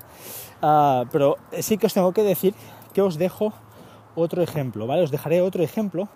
Ah, 0.62 1.06
pero 1.12 1.38
sí 1.60 1.78
que 1.78 1.86
os 1.86 1.94
tengo 1.94 2.12
que 2.12 2.24
decir 2.24 2.54
que 2.94 3.02
os 3.02 3.18
dejo 3.18 3.54
otro 4.16 4.42
ejemplo, 4.42 4.88
¿vale? 4.88 5.04
Os 5.04 5.12
dejaré 5.12 5.42
otro 5.42 5.64
ejemplo 5.64 6.10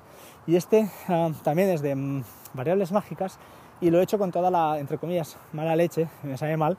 y 0.48 0.56
este 0.56 0.90
ah, 1.08 1.30
también 1.44 1.70
es 1.70 1.82
de 1.82 1.96
mm, 1.96 2.24
variables 2.54 2.92
mágicas 2.92 3.38
y 3.82 3.92
lo 3.92 4.00
he 4.00 4.04
hecho 4.04 4.18
con 4.18 4.32
toda 4.32 4.50
la, 4.50 4.80
entre 4.80 4.98
comillas, 4.98 5.38
mala 5.52 5.76
leche, 5.76 6.08
me 6.24 6.38
sabe 6.38 6.58
mal. 6.58 6.78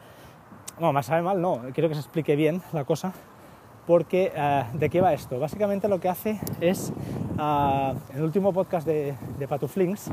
No, 0.80 0.92
me 0.92 1.02
sabe 1.04 1.22
mal, 1.22 1.40
no, 1.40 1.60
quiero 1.72 1.88
que 1.88 1.94
se 1.94 2.00
explique 2.00 2.34
bien 2.34 2.60
la 2.72 2.84
cosa 2.84 3.12
porque 3.86 4.32
ah, 4.36 4.66
¿de 4.72 4.90
qué 4.90 5.00
va 5.00 5.12
esto? 5.12 5.38
Básicamente 5.38 5.88
lo 5.88 6.00
que 6.00 6.08
hace 6.08 6.40
es, 6.60 6.92
en 7.38 8.16
el 8.16 8.22
último 8.22 8.52
podcast 8.52 8.86
de, 8.86 9.14
de 9.38 9.46
Patuflinks, 9.46 10.10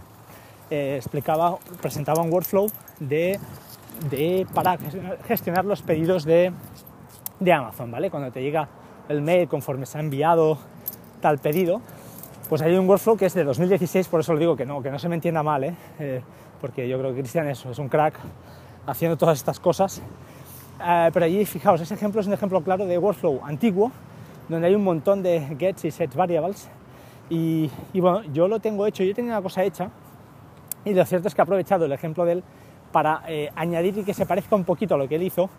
eh, 0.72 0.96
explicaba, 0.96 1.58
presentaba 1.82 2.22
un 2.22 2.32
workflow 2.32 2.68
de, 2.98 3.38
para 4.54 4.78
gestionar 5.28 5.66
los 5.66 5.82
pedidos 5.82 6.24
de, 6.24 6.54
Amazon, 7.54 7.92
¿vale? 7.92 8.10
Cuando 8.10 8.32
te 8.32 8.42
llega 8.42 8.70
el 9.10 9.22
mail 9.22 9.50
conforme 9.50 9.86
se 9.86 9.98
ha 9.98 10.02
enviado 10.02 10.58
tal 11.20 11.40
pedido, 11.40 11.82
pues 12.48 12.62
hay 12.62 12.74
un 12.78 12.88
workflow 12.88 13.18
que 13.18 13.26
es 13.26 13.34
de 13.34 13.44
2016, 13.44 14.08
por 14.08 14.22
eso 14.22 14.32
lo 14.32 14.40
digo 14.40 14.56
que 14.56 14.66
no, 14.66 14.82
que 14.82 14.90
no 14.90 14.98
se 14.98 15.10
me 15.10 15.16
entienda 15.16 15.44
mal, 15.44 15.66
¿eh? 15.66 15.76
Eh, 16.00 16.22
porque 16.62 16.88
yo 16.88 16.98
creo 17.00 17.14
que 17.14 17.20
Cristian 17.20 17.50
es, 17.50 17.66
es 17.66 17.78
un 17.78 17.90
crack 17.90 18.18
haciendo 18.88 19.18
todas 19.18 19.40
estas 19.40 19.60
cosas. 19.60 20.02
pero 21.14 21.26
allí, 21.26 21.44
fijaos, 21.44 21.82
ese 21.82 21.96
ejemplo 21.96 22.22
es 22.22 22.28
un 22.28 22.34
ejemplo 22.34 22.62
claro 22.62 22.86
de 22.86 22.98
workflow 22.98 23.42
antiguo, 23.44 23.92
donde 24.48 24.68
hay 24.68 24.76
un 24.76 24.86
montón 24.86 25.22
de 25.22 25.54
gets 25.60 25.84
y 25.84 25.92
sets 25.92 26.16
variables. 26.16 26.70
Y, 27.30 27.70
y 27.92 28.00
bueno, 28.00 28.24
yo 28.32 28.48
lo 28.48 28.62
tengo 28.62 28.88
hecho, 28.88 29.04
yo 29.04 29.14
tenía 29.14 29.34
una 29.34 29.42
cosa 29.42 29.66
hecha 29.66 29.90
y 30.86 30.94
lo 30.94 31.06
cierto 31.06 31.28
es 31.28 31.36
que 31.36 31.42
he 31.42 31.44
aprovechado 31.44 31.86
el 31.86 31.92
ejemplo 31.92 32.26
de 32.26 32.34
él 32.34 32.44
para 32.92 33.24
eh, 33.28 33.50
añadir 33.56 33.98
y 33.98 34.04
que 34.04 34.14
se 34.14 34.26
parezca 34.26 34.56
un 34.56 34.64
poquito 34.64 34.96
a 34.96 34.98
lo 34.98 35.08
que 35.08 35.16
él 35.16 35.24
hizo, 35.24 35.50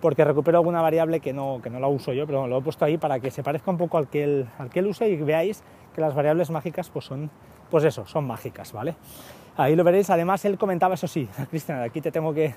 porque 0.00 0.24
recupero 0.24 0.58
alguna 0.58 0.80
variable 0.80 1.20
que 1.20 1.32
no, 1.32 1.60
que 1.62 1.70
no 1.70 1.80
la 1.80 1.88
uso 1.88 2.12
yo, 2.12 2.26
pero 2.26 2.46
lo 2.46 2.58
he 2.58 2.62
puesto 2.62 2.84
ahí 2.84 2.98
para 2.98 3.20
que 3.20 3.30
se 3.30 3.42
parezca 3.42 3.70
un 3.70 3.78
poco 3.78 3.98
al 3.98 4.08
que 4.08 4.24
él, 4.24 4.48
al 4.58 4.70
que 4.70 4.80
él 4.80 4.86
usa 4.86 5.06
y 5.06 5.16
veáis 5.16 5.62
que 5.94 6.00
las 6.00 6.14
variables 6.14 6.50
mágicas 6.50 6.88
pues 6.90 7.04
son, 7.04 7.30
pues 7.70 7.84
eso, 7.84 8.06
son 8.06 8.26
mágicas, 8.26 8.72
¿vale? 8.72 8.94
Ahí 9.56 9.74
lo 9.74 9.82
veréis, 9.82 10.08
además 10.10 10.44
él 10.44 10.56
comentaba 10.56 10.94
eso 10.94 11.08
sí, 11.08 11.28
Cristian, 11.50 11.82
aquí 11.82 12.00
te 12.00 12.12
tengo 12.12 12.32
que, 12.32 12.54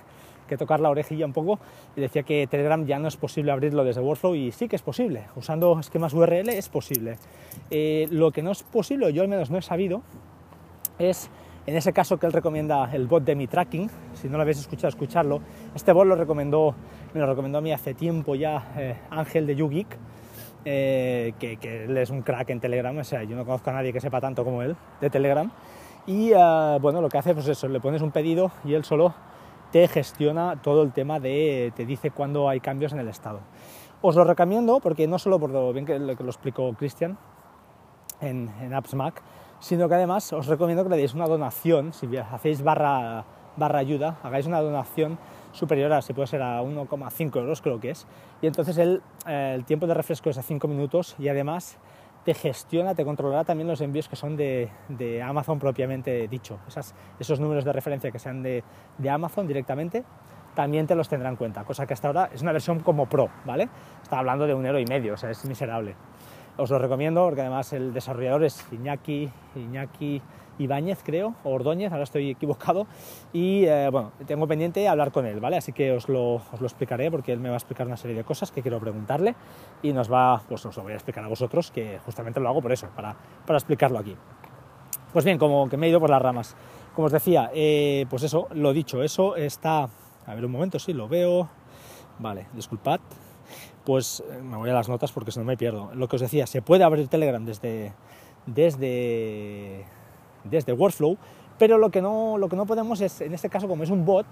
tocar 0.60 0.82
la 0.82 0.90
orejilla 0.90 1.26
un 1.26 1.32
poco 1.32 1.60
y 1.96 2.02
decía 2.02 2.24
que 2.24 2.46
Telegram 2.46 2.86
ya 2.86 3.00
no 3.00 3.08
es 3.08 3.16
posible 3.16 3.54
abrirlo 3.54 3.86
desde 3.86 4.02
Workflow 4.02 4.36
y 4.36 4.52
sí 4.52 4.68
que 4.68 4.76
es 4.76 4.82
posible, 4.82 5.28
usando 5.38 5.80
esquemas 5.80 6.14
URL 6.14 6.50
es 6.50 6.68
posible. 6.68 7.16
Eh, 7.70 8.10
lo 8.12 8.32
que 8.32 8.44
no 8.44 8.52
es 8.52 8.62
posible, 8.62 9.14
yo 9.14 9.22
al 9.22 9.30
menos 9.30 9.50
no 9.50 9.58
he 9.58 9.62
sabido, 9.62 10.02
es 11.00 11.32
En 11.67 11.76
ese 11.76 11.93
caso 11.93 12.17
que 12.17 12.26
él 12.26 12.34
recomienda 12.34 12.89
el 12.91 13.08
bot 13.08 13.24
de 13.24 13.36
mi 13.36 13.45
tracking, 13.45 13.89
si 14.13 14.28
no 14.28 14.38
lo 14.38 14.41
habéis 14.41 14.60
escuchado, 14.60 14.88
escucharlo. 14.88 15.41
Este 15.76 15.93
bot 15.93 16.08
lo 16.08 16.15
recomendó, 16.15 16.74
me 17.13 17.19
lo 17.19 17.28
recomendó 17.28 17.60
a 17.60 17.62
mí 17.62 17.71
hace 17.71 17.93
tiempo 17.93 18.34
ya 18.34 18.74
eh, 18.76 18.95
Ángel 19.12 19.45
de 19.45 19.56
YouGeek, 19.56 19.97
eh, 20.65 21.34
que, 21.39 21.58
que, 21.58 21.86
él 21.86 21.97
es 21.97 22.10
un 22.10 22.24
crack 22.24 22.50
en 22.50 22.60
Telegram, 22.60 22.97
o 22.97 23.04
sea, 23.04 23.24
yo 23.24 23.36
no 23.36 23.45
conozco 23.45 23.69
a 23.69 23.74
nadie 23.74 23.93
que 23.93 24.00
sepa 24.00 24.19
tanto 24.19 24.43
como 24.43 24.63
él 24.63 24.76
de 25.00 25.10
Telegram. 25.12 25.52
Y 26.08 26.32
eh, 26.32 26.78
bueno, 26.82 27.00
lo 27.00 27.10
que 27.10 27.19
hace 27.19 27.36
pues 27.36 27.47
eso, 27.47 27.67
le 27.67 27.80
pones 27.80 28.02
un 28.02 28.12
pedido 28.12 28.52
y 28.65 28.74
él 28.74 28.84
solo 28.84 29.13
te 29.71 29.88
gestiona 29.88 30.62
todo 30.62 30.82
el 30.82 30.91
tema 30.91 31.19
de, 31.19 31.71
te 31.76 31.86
dice 31.86 32.10
cuándo 32.10 32.50
hay 32.50 32.60
cambios 32.60 32.91
en 32.93 33.00
el 33.00 33.08
estado. 33.08 33.39
Os 34.02 34.15
lo 34.15 34.24
recomiendo 34.24 34.80
porque 34.80 35.08
no 35.08 35.19
solo 35.19 35.39
por 35.39 35.52
lo 35.52 35.71
bien 35.74 35.86
que 35.86 36.00
lo, 36.00 36.15
que 36.15 36.24
lo 36.24 36.30
explicó 36.30 36.74
Cristian 36.74 37.19
en, 38.19 38.52
en 38.62 38.74
Apps 38.74 38.95
Mac, 38.95 39.21
sino 39.62 39.88
que 39.88 39.95
además 39.95 40.34
os 40.34 40.47
recomiendo 40.47 40.84
que 40.84 40.89
le 40.89 40.97
deis 40.97 41.13
una 41.13 41.28
donación, 41.28 41.93
si 41.93 42.10
hacéis 42.17 42.62
barra, 42.63 43.24
barra 43.56 43.80
ayuda, 43.80 44.17
hagáis 44.24 44.47
una 44.47 44.60
donación 44.60 45.17
superior 45.54 45.93
a, 45.93 46.02
si 46.02 46.13
puede 46.13 46.28
ser 46.28 46.41
a 46.41 46.62
1,5 46.62 47.38
euros 47.38 47.62
creo 47.62 47.80
que 47.80 47.91
es, 47.91 48.08
y 48.41 48.47
entonces 48.47 48.78
el, 48.78 49.02
eh, 49.28 49.54
el 49.56 49.63
tiempo 49.63 49.88
de 49.88 49.93
refresco 49.93 50.30
es 50.30 50.38
a 50.38 50.41
5 50.41 50.67
minutos 50.67 51.15
y 51.19 51.30
además 51.30 51.78
te 52.26 52.34
gestiona, 52.34 52.95
te 52.95 53.06
controlará 53.06 53.43
también 53.43 53.67
los 53.67 53.82
envíos 53.82 54.08
que 54.08 54.15
son 54.15 54.36
de, 54.36 54.69
de 54.89 55.21
Amazon 55.21 55.60
propiamente 55.60 56.28
dicho. 56.28 56.60
Esas, 56.67 56.93
esos 57.19 57.39
números 57.39 57.65
de 57.65 57.74
referencia 57.74 58.12
que 58.12 58.19
sean 58.19 58.43
de, 58.43 58.63
de, 58.97 59.10
Amazon 59.10 59.47
directamente, 59.47 60.04
también 60.54 60.86
te 60.86 60.95
los 60.95 61.08
tendrá 61.08 61.30
en 61.30 61.36
cuenta, 61.36 61.63
cosa 61.63 61.88
que 61.88 61.93
hasta 61.93 62.08
ahora 62.08 62.30
es 62.34 62.41
una 62.41 62.52
versión 62.52 62.80
como 62.82 63.08
Pro, 63.08 63.30
¿vale? 63.45 63.69
Está 64.04 64.19
hablando 64.19 64.45
de 64.45 64.54
un 64.54 64.65
euro 64.65 64.80
y 64.80 64.86
medio, 64.86 65.13
o 65.13 65.17
sea, 65.17 65.32
es 65.32 65.45
miserable. 65.45 65.95
Os 66.58 66.70
lo 66.70 66.78
recomiendo 66.80 67.24
porque 67.24 67.42
además 67.42 67.74
el 67.74 67.94
desarrollador 67.94 68.44
es 68.44 68.66
Iñaki, 68.72 69.30
Iñaki 69.56 70.22
Ibáñez, 70.60 71.02
creo, 71.04 71.34
o 71.44 71.52
Ordóñez, 71.52 71.92
ahora 71.92 72.04
estoy 72.04 72.30
equivocado, 72.30 72.86
y 73.34 73.66
eh, 73.66 73.90
bueno, 73.92 74.12
tengo 74.28 74.48
pendiente 74.48 74.88
hablar 74.88 75.12
con 75.12 75.26
él, 75.26 75.40
¿vale? 75.40 75.58
Así 75.58 75.72
que 75.72 75.92
os 75.92 76.08
lo, 76.08 76.36
os 76.36 76.60
lo, 76.60 76.68
explicaré 76.68 77.10
porque 77.10 77.32
él 77.32 77.40
me 77.40 77.50
va 77.50 77.56
a 77.56 77.58
explicar 77.58 77.88
una 77.88 77.98
serie 77.98 78.16
de 78.16 78.24
cosas 78.24 78.52
que 78.52 78.62
quiero 78.62 78.80
preguntarle 78.80 79.36
y 79.82 79.94
nos 79.94 80.12
va, 80.12 80.42
pues 80.48 80.66
os 80.66 80.76
lo 80.78 80.84
voy 80.84 80.92
a 80.92 80.96
explicar 80.96 81.24
a 81.24 81.28
vosotros, 81.28 81.72
que 81.72 82.00
justamente 82.06 82.40
lo 82.40 82.50
hago 82.50 82.62
por 82.62 82.72
eso, 82.72 82.88
para, 82.96 83.16
para 83.46 83.58
explicarlo 83.58 83.98
aquí. 83.98 84.16
Pues 85.14 85.26
bien, 85.26 85.38
como 85.38 85.68
que 85.68 85.78
me 85.78 85.88
he 85.88 85.90
ido 85.90 86.00
por 86.00 86.10
las 86.10 86.22
ramas. 86.22 86.56
Como 86.96 87.08
os 87.08 87.12
decía, 87.12 87.50
eh, 87.54 88.06
pues 88.10 88.24
eso, 88.24 88.48
lo 88.54 88.74
dicho, 88.74 89.02
eso 89.04 89.36
está... 89.36 89.90
A 90.28 90.36
ver 90.36 90.46
un 90.46 90.52
momento, 90.52 90.78
sí, 90.78 90.94
lo 90.94 91.08
veo. 91.08 91.50
Vale, 92.20 92.48
disculpad. 92.54 93.00
Pues 93.86 94.24
eh, 94.32 94.41
me 94.41 94.58
voy 94.58 94.70
a 94.70 94.74
las 94.74 94.89
notas 94.89 95.12
porque 95.12 95.32
si 95.32 95.39
no 95.39 95.46
me 95.46 95.58
pierdo. 95.58 95.91
Lo 95.94 96.08
que 96.08 96.17
os 96.17 96.22
decía, 96.22 96.48
se 96.48 96.62
puede 96.62 96.84
abrir 96.84 97.08
Telegram 97.08 97.44
desde, 97.44 97.94
desde, 98.46 99.86
desde 100.44 100.74
Workflow, 100.74 101.17
pero 101.58 101.78
lo 101.78 101.89
que, 101.89 102.02
no, 102.02 102.38
lo 102.38 102.50
que 102.50 102.56
no 102.56 102.65
podemos 102.65 103.02
es, 103.02 103.22
en 103.22 103.34
este 103.34 103.50
caso, 103.50 103.67
como 103.67 103.84
es 103.84 103.89
un 103.89 104.06
bot, 104.06 104.26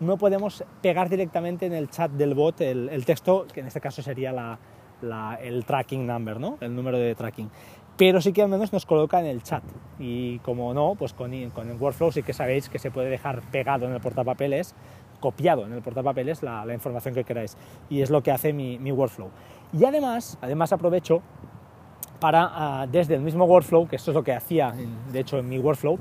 no 0.00 0.16
podemos 0.18 0.64
pegar 0.82 1.08
directamente 1.08 1.66
en 1.66 1.72
el 1.72 1.88
chat 1.88 2.10
del 2.12 2.34
bot 2.34 2.60
el, 2.60 3.04
texto, 3.04 3.46
que 3.52 3.60
en 3.60 3.66
este 3.66 3.80
caso 3.80 4.02
sería 4.02 4.32
la, 4.32 5.38
el 5.42 5.64
tracking 5.64 6.06
number, 6.06 6.38
¿no? 6.38 6.58
el 6.60 6.74
número 6.74 6.98
de 6.98 7.14
tracking. 7.14 7.50
Pero 7.96 8.20
sí 8.20 8.32
que 8.32 8.42
al 8.42 8.50
menos 8.50 8.72
nos 8.74 8.84
coloca 8.84 9.18
en 9.20 9.26
el 9.26 9.42
chat. 9.42 9.62
Y 9.98 10.38
como 10.40 10.74
no, 10.74 10.96
pues 10.96 11.14
con, 11.14 11.32
con 11.50 11.70
el 11.70 11.76
Workflow 11.76 12.12
sí 12.12 12.22
que 12.22 12.34
sabéis 12.34 12.68
que 12.68 12.78
se 12.78 12.90
puede 12.90 13.08
dejar 13.08 13.40
pegado 13.50 13.86
en 13.86 13.94
el 13.94 14.00
portapapeles, 14.00 14.74
copiado 15.26 15.66
en 15.66 15.72
el 15.72 15.82
portapapeles 15.82 16.44
la, 16.44 16.64
la 16.64 16.72
información 16.72 17.14
que 17.14 17.24
queráis. 17.24 17.56
Y 17.90 18.00
es 18.00 18.10
lo 18.10 18.22
que 18.22 18.30
hace 18.30 18.52
mi, 18.52 18.78
mi 18.78 18.92
Workflow. 18.92 19.28
Y 19.72 19.84
además, 19.84 20.38
además 20.40 20.72
aprovecho 20.72 21.20
para, 22.20 22.84
uh, 22.84 22.86
desde 22.88 23.16
el 23.16 23.22
mismo 23.22 23.44
Workflow, 23.44 23.88
que 23.88 23.96
esto 23.96 24.12
es 24.12 24.14
lo 24.14 24.22
que 24.22 24.32
hacía, 24.32 24.72
de 25.12 25.18
hecho, 25.18 25.38
en 25.38 25.48
mi 25.48 25.58
Workflow, 25.58 25.98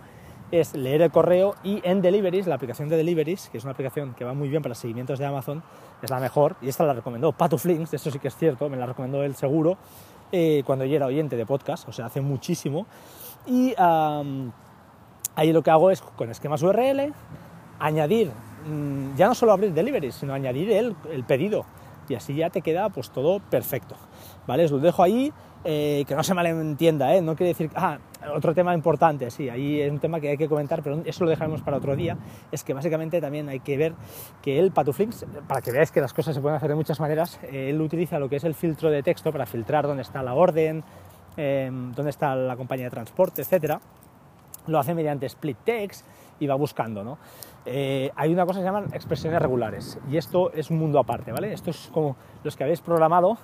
es 0.52 0.76
leer 0.76 1.02
el 1.02 1.12
correo 1.12 1.56
y 1.64 1.82
en 1.84 2.02
Deliveries, 2.04 2.46
la 2.46 2.54
aplicación 2.54 2.88
de 2.88 2.98
Deliveries, 2.98 3.50
que 3.50 3.58
es 3.58 3.64
una 3.64 3.74
aplicación 3.74 4.14
que 4.14 4.24
va 4.24 4.34
muy 4.34 4.48
bien 4.48 4.62
para 4.62 4.76
seguimientos 4.76 5.18
de 5.18 5.26
Amazon, 5.26 5.64
es 6.04 6.10
la 6.12 6.20
mejor, 6.20 6.56
y 6.62 6.70
esta 6.70 6.84
la 6.86 6.94
recomendó 6.94 7.32
Patuflinks, 7.32 7.96
eso 7.96 8.12
sí 8.12 8.20
que 8.20 8.28
es 8.28 8.36
cierto, 8.36 8.70
me 8.70 8.78
la 8.78 8.86
recomendó 8.86 9.24
él 9.24 9.36
seguro, 9.36 9.78
eh, 10.32 10.62
cuando 10.64 10.86
yo 10.86 10.96
era 10.96 11.08
oyente 11.08 11.36
de 11.36 11.48
podcast, 11.48 11.90
o 11.90 11.92
sea, 11.92 12.06
hace 12.06 12.22
muchísimo, 12.22 12.86
y 13.48 13.74
um, 13.82 14.52
ahí 15.36 15.52
lo 15.52 15.64
que 15.64 15.72
hago 15.72 15.90
es, 15.90 16.02
con 16.02 16.30
esquemas 16.30 16.62
URL, 16.62 17.12
añadir, 17.80 18.32
ya 19.16 19.28
no 19.28 19.36
solo 19.36 19.52
abrir 19.52 19.74
Deliveries, 19.74 20.16
sino 20.16 20.34
añadir 20.34 20.72
el, 20.72 20.96
pedido, 21.26 21.66
y 22.10 22.16
así 22.16 22.36
ya 22.36 22.50
te 22.50 22.62
queda 22.62 22.90
pues 22.90 23.10
todo 23.10 23.40
perfecto, 23.40 23.96
¿vale? 24.48 24.66
Os 24.66 24.72
lo 24.72 24.80
dejo 24.80 25.04
ahí, 25.04 25.32
eh, 25.64 26.04
que 26.08 26.16
no 26.16 26.24
se 26.24 26.34
malentienda, 26.34 27.16
¿eh? 27.16 27.22
no 27.22 27.36
quiere 27.36 27.50
decir... 27.50 27.70
Ah, 27.76 27.98
otro 28.34 28.56
tema 28.56 28.74
importante, 28.74 29.30
sí, 29.30 29.50
ahí 29.50 29.80
es 29.80 29.92
un 29.92 30.00
tema 30.00 30.20
que 30.20 30.30
hay 30.30 30.38
que 30.38 30.50
comentar, 30.50 30.82
pero 30.82 31.00
eso 31.06 31.24
lo 31.24 31.30
dejaremos 31.30 31.62
para 31.62 31.78
otro 31.78 31.96
día, 31.96 32.18
es 32.52 32.64
que 32.64 32.74
básicamente 32.74 33.22
también 33.22 33.48
hay 33.50 33.60
que 33.60 33.78
ver 33.78 33.94
que 34.42 34.58
el 34.58 34.72
Patuflix, 34.72 35.28
para 35.48 35.62
que 35.62 35.72
veáis 35.72 35.92
que 35.92 36.02
las 36.02 36.12
cosas 36.12 36.34
se 36.34 36.42
pueden 36.42 36.58
hacer 36.58 36.70
de 36.70 36.76
muchas 36.76 37.00
maneras, 37.00 37.40
él 37.52 37.80
utiliza 37.80 38.18
lo 38.18 38.28
que 38.28 38.38
es 38.38 38.44
el 38.44 38.56
filtro 38.56 38.90
de 38.90 39.04
texto 39.04 39.32
para 39.32 39.46
filtrar 39.46 39.86
dónde 39.86 40.02
está 40.02 40.24
la 40.24 40.34
orden, 40.34 40.84
eh, 41.38 41.70
dónde 41.72 42.10
está 42.10 42.36
la 42.36 42.56
compañía 42.56 42.86
de 42.86 42.92
transporte, 42.92 43.42
etcétera. 43.42 43.80
Lo 44.68 44.80
hace 44.80 44.96
mediante 44.96 45.26
split 45.28 45.58
text 45.64 46.06
y 46.40 46.48
va 46.48 46.56
buscando, 46.56 47.04
¿no? 47.04 47.18
Eh, 47.66 48.12
hay 48.16 48.32
una 48.32 48.46
cosa 48.46 48.60
que 48.60 48.64
se 48.64 48.66
llaman 48.66 48.94
expresiones 48.94 49.42
regulares 49.42 49.98
y 50.10 50.18
esto 50.18 50.52
es 50.54 50.70
un 50.70 50.78
mundo 50.78 51.00
aparte, 51.00 51.32
¿vale? 51.32 51.52
Esto 51.52 51.72
es 51.72 51.90
como 51.92 52.16
los 52.44 52.56
que 52.56 52.64
habéis 52.64 52.82
programado 52.82 53.38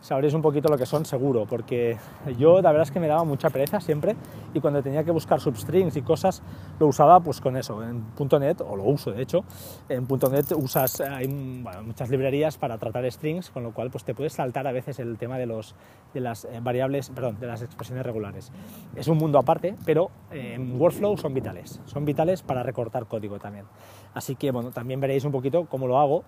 sabréis 0.00 0.34
un 0.34 0.42
poquito 0.42 0.68
lo 0.68 0.78
que 0.78 0.86
son 0.86 1.04
seguro, 1.04 1.46
porque 1.46 1.96
yo 2.38 2.60
la 2.60 2.70
verdad 2.70 2.82
es 2.88 2.90
que 2.90 3.00
me 3.00 3.08
daba 3.08 3.24
mucha 3.24 3.50
pereza 3.50 3.80
siempre 3.80 4.16
y 4.54 4.60
cuando 4.60 4.82
tenía 4.82 5.04
que 5.04 5.10
buscar 5.10 5.40
substrings 5.40 5.96
y 5.96 6.02
cosas 6.02 6.42
lo 6.78 6.86
usaba 6.86 7.20
pues 7.20 7.40
con 7.40 7.56
eso, 7.56 7.82
en 7.82 8.04
.NET, 8.40 8.60
o 8.62 8.76
lo 8.76 8.84
uso 8.84 9.12
de 9.12 9.22
hecho, 9.22 9.44
en 9.88 10.06
.NET 10.08 10.52
usas, 10.56 11.00
hay 11.00 11.28
muchas 11.28 12.10
librerías 12.10 12.58
para 12.58 12.78
tratar 12.78 13.10
strings, 13.10 13.50
con 13.50 13.62
lo 13.62 13.72
cual 13.72 13.90
pues 13.90 14.04
te 14.04 14.14
puedes 14.14 14.32
saltar 14.32 14.66
a 14.66 14.72
veces 14.72 14.98
el 14.98 15.18
tema 15.18 15.38
de, 15.38 15.46
los, 15.46 15.74
de 16.14 16.20
las 16.20 16.44
eh, 16.44 16.60
variables, 16.62 17.10
perdón, 17.10 17.38
de 17.38 17.46
las 17.46 17.62
expresiones 17.62 18.04
regulares. 18.04 18.52
Es 18.96 19.08
un 19.08 19.18
mundo 19.18 19.38
aparte, 19.38 19.74
pero 19.84 20.10
eh, 20.30 20.54
en 20.54 20.80
Workflow 20.80 21.16
son 21.16 21.34
vitales, 21.34 21.80
son 21.86 22.04
vitales 22.04 22.42
para 22.42 22.62
recortar 22.62 23.06
código 23.06 23.38
también. 23.38 23.66
Así 24.14 24.36
que 24.36 24.50
bueno, 24.50 24.70
también 24.70 25.00
veréis 25.00 25.24
un 25.24 25.32
poquito 25.32 25.66
cómo 25.66 25.86
lo 25.86 25.98
hago, 25.98 26.24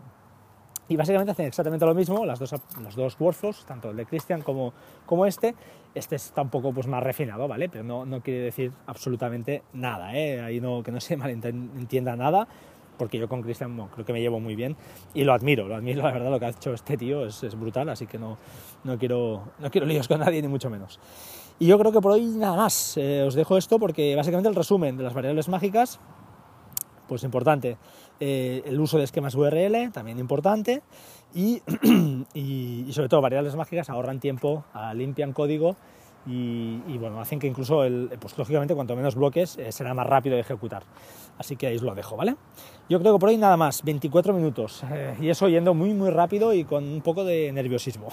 y 0.92 0.96
básicamente 0.96 1.32
hacen 1.32 1.46
exactamente 1.46 1.86
lo 1.86 1.94
mismo, 1.94 2.26
las 2.26 2.38
dos, 2.38 2.54
los 2.82 2.94
dos 2.94 3.16
workflows, 3.18 3.64
tanto 3.64 3.90
el 3.90 3.96
de 3.96 4.04
Christian 4.04 4.42
como, 4.42 4.74
como 5.06 5.24
este. 5.24 5.54
Este 5.94 6.16
está 6.16 6.42
un 6.42 6.50
poco 6.50 6.70
pues, 6.70 6.86
más 6.86 7.02
refinado, 7.02 7.48
¿vale? 7.48 7.70
Pero 7.70 7.82
no, 7.82 8.04
no 8.04 8.20
quiere 8.20 8.40
decir 8.40 8.72
absolutamente 8.86 9.62
nada, 9.72 10.14
¿eh? 10.14 10.42
Ahí 10.42 10.60
no, 10.60 10.82
que 10.82 10.92
no 10.92 11.00
se 11.00 11.16
malentienda 11.16 12.14
nada, 12.14 12.46
porque 12.98 13.18
yo 13.18 13.26
con 13.26 13.40
Christian 13.40 13.74
creo 13.88 14.04
que 14.04 14.12
me 14.12 14.20
llevo 14.20 14.38
muy 14.38 14.54
bien 14.54 14.76
y 15.14 15.24
lo 15.24 15.32
admiro, 15.32 15.66
lo 15.66 15.76
admiro, 15.76 16.02
la 16.02 16.12
verdad, 16.12 16.30
lo 16.30 16.38
que 16.38 16.44
ha 16.44 16.50
hecho 16.50 16.74
este 16.74 16.98
tío 16.98 17.24
es, 17.24 17.42
es 17.42 17.58
brutal, 17.58 17.88
así 17.88 18.06
que 18.06 18.18
no, 18.18 18.36
no, 18.84 18.98
quiero, 18.98 19.44
no 19.60 19.70
quiero 19.70 19.86
líos 19.86 20.08
con 20.08 20.20
nadie, 20.20 20.42
ni 20.42 20.48
mucho 20.48 20.68
menos. 20.68 21.00
Y 21.58 21.68
yo 21.68 21.78
creo 21.78 21.92
que 21.92 22.02
por 22.02 22.12
hoy 22.12 22.26
nada 22.26 22.56
más, 22.56 22.98
eh, 22.98 23.24
os 23.26 23.34
dejo 23.34 23.56
esto 23.56 23.78
porque 23.78 24.14
básicamente 24.14 24.50
el 24.50 24.54
resumen 24.54 24.98
de 24.98 25.04
las 25.04 25.14
variables 25.14 25.48
mágicas, 25.48 26.00
pues 27.08 27.24
importante, 27.24 27.78
eh, 28.24 28.62
el 28.66 28.78
uso 28.78 28.98
de 28.98 29.04
esquemas 29.04 29.34
URL, 29.34 29.90
también 29.90 30.20
importante, 30.20 30.80
y, 31.34 31.60
y, 32.34 32.84
y, 32.86 32.92
sobre 32.92 33.08
todo 33.08 33.20
variables 33.20 33.56
mágicas 33.56 33.90
ahorran 33.90 34.20
tiempo, 34.20 34.64
limpian 34.94 35.32
código 35.32 35.74
y, 36.24 36.80
y, 36.86 36.98
bueno, 36.98 37.20
hacen 37.20 37.40
que 37.40 37.48
incluso, 37.48 37.82
el, 37.82 38.08
pues 38.20 38.38
lógicamente, 38.38 38.76
cuanto 38.76 38.94
menos 38.94 39.16
bloques, 39.16 39.58
eh, 39.58 39.72
será 39.72 39.92
más 39.92 40.06
rápido 40.06 40.36
de 40.36 40.42
ejecutar. 40.42 40.84
Así 41.36 41.56
que 41.56 41.66
ahí 41.66 41.74
os 41.74 41.82
lo 41.82 41.96
dejo, 41.96 42.16
¿vale? 42.16 42.36
Yo 42.88 43.00
creo 43.00 43.14
que 43.14 43.18
por 43.18 43.28
hoy 43.28 43.38
nada 43.38 43.56
más, 43.56 43.82
24 43.82 44.32
minutos, 44.32 44.84
eh, 44.92 45.16
y 45.20 45.28
eso 45.28 45.48
yendo 45.48 45.74
muy, 45.74 45.94
muy 45.94 46.10
rápido 46.10 46.54
y 46.54 46.62
con 46.62 46.84
un 46.84 47.00
poco 47.00 47.24
de 47.24 47.50
nerviosismo. 47.50 48.08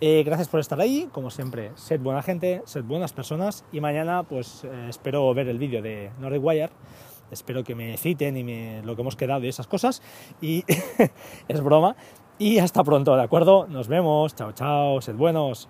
Eh, 0.00 0.24
gracias 0.26 0.48
por 0.48 0.58
estar 0.58 0.80
ahí, 0.80 1.08
como 1.12 1.30
siempre, 1.30 1.70
sed 1.76 2.00
buena 2.00 2.22
gente, 2.22 2.62
sed 2.64 2.82
buenas 2.82 3.12
personas, 3.12 3.64
y 3.70 3.80
mañana 3.80 4.24
pues 4.24 4.64
eh, 4.64 4.86
espero 4.88 5.32
ver 5.32 5.48
el 5.48 5.58
vídeo 5.58 5.82
de 5.82 6.10
Nordic 6.18 6.44
Wire 6.44 6.70
espero 7.30 7.64
que 7.64 7.74
me 7.74 7.96
citen 7.96 8.36
y 8.36 8.44
me, 8.44 8.82
lo 8.82 8.94
que 8.96 9.02
hemos 9.02 9.16
quedado 9.16 9.44
y 9.44 9.48
esas 9.48 9.66
cosas. 9.66 10.02
Y 10.40 10.64
es 11.48 11.60
broma. 11.62 11.96
Y 12.38 12.58
hasta 12.58 12.84
pronto, 12.84 13.16
¿de 13.16 13.22
acuerdo? 13.22 13.66
Nos 13.68 13.88
vemos. 13.88 14.34
Chao, 14.34 14.52
chao. 14.52 15.00
Sed 15.00 15.14
buenos. 15.14 15.68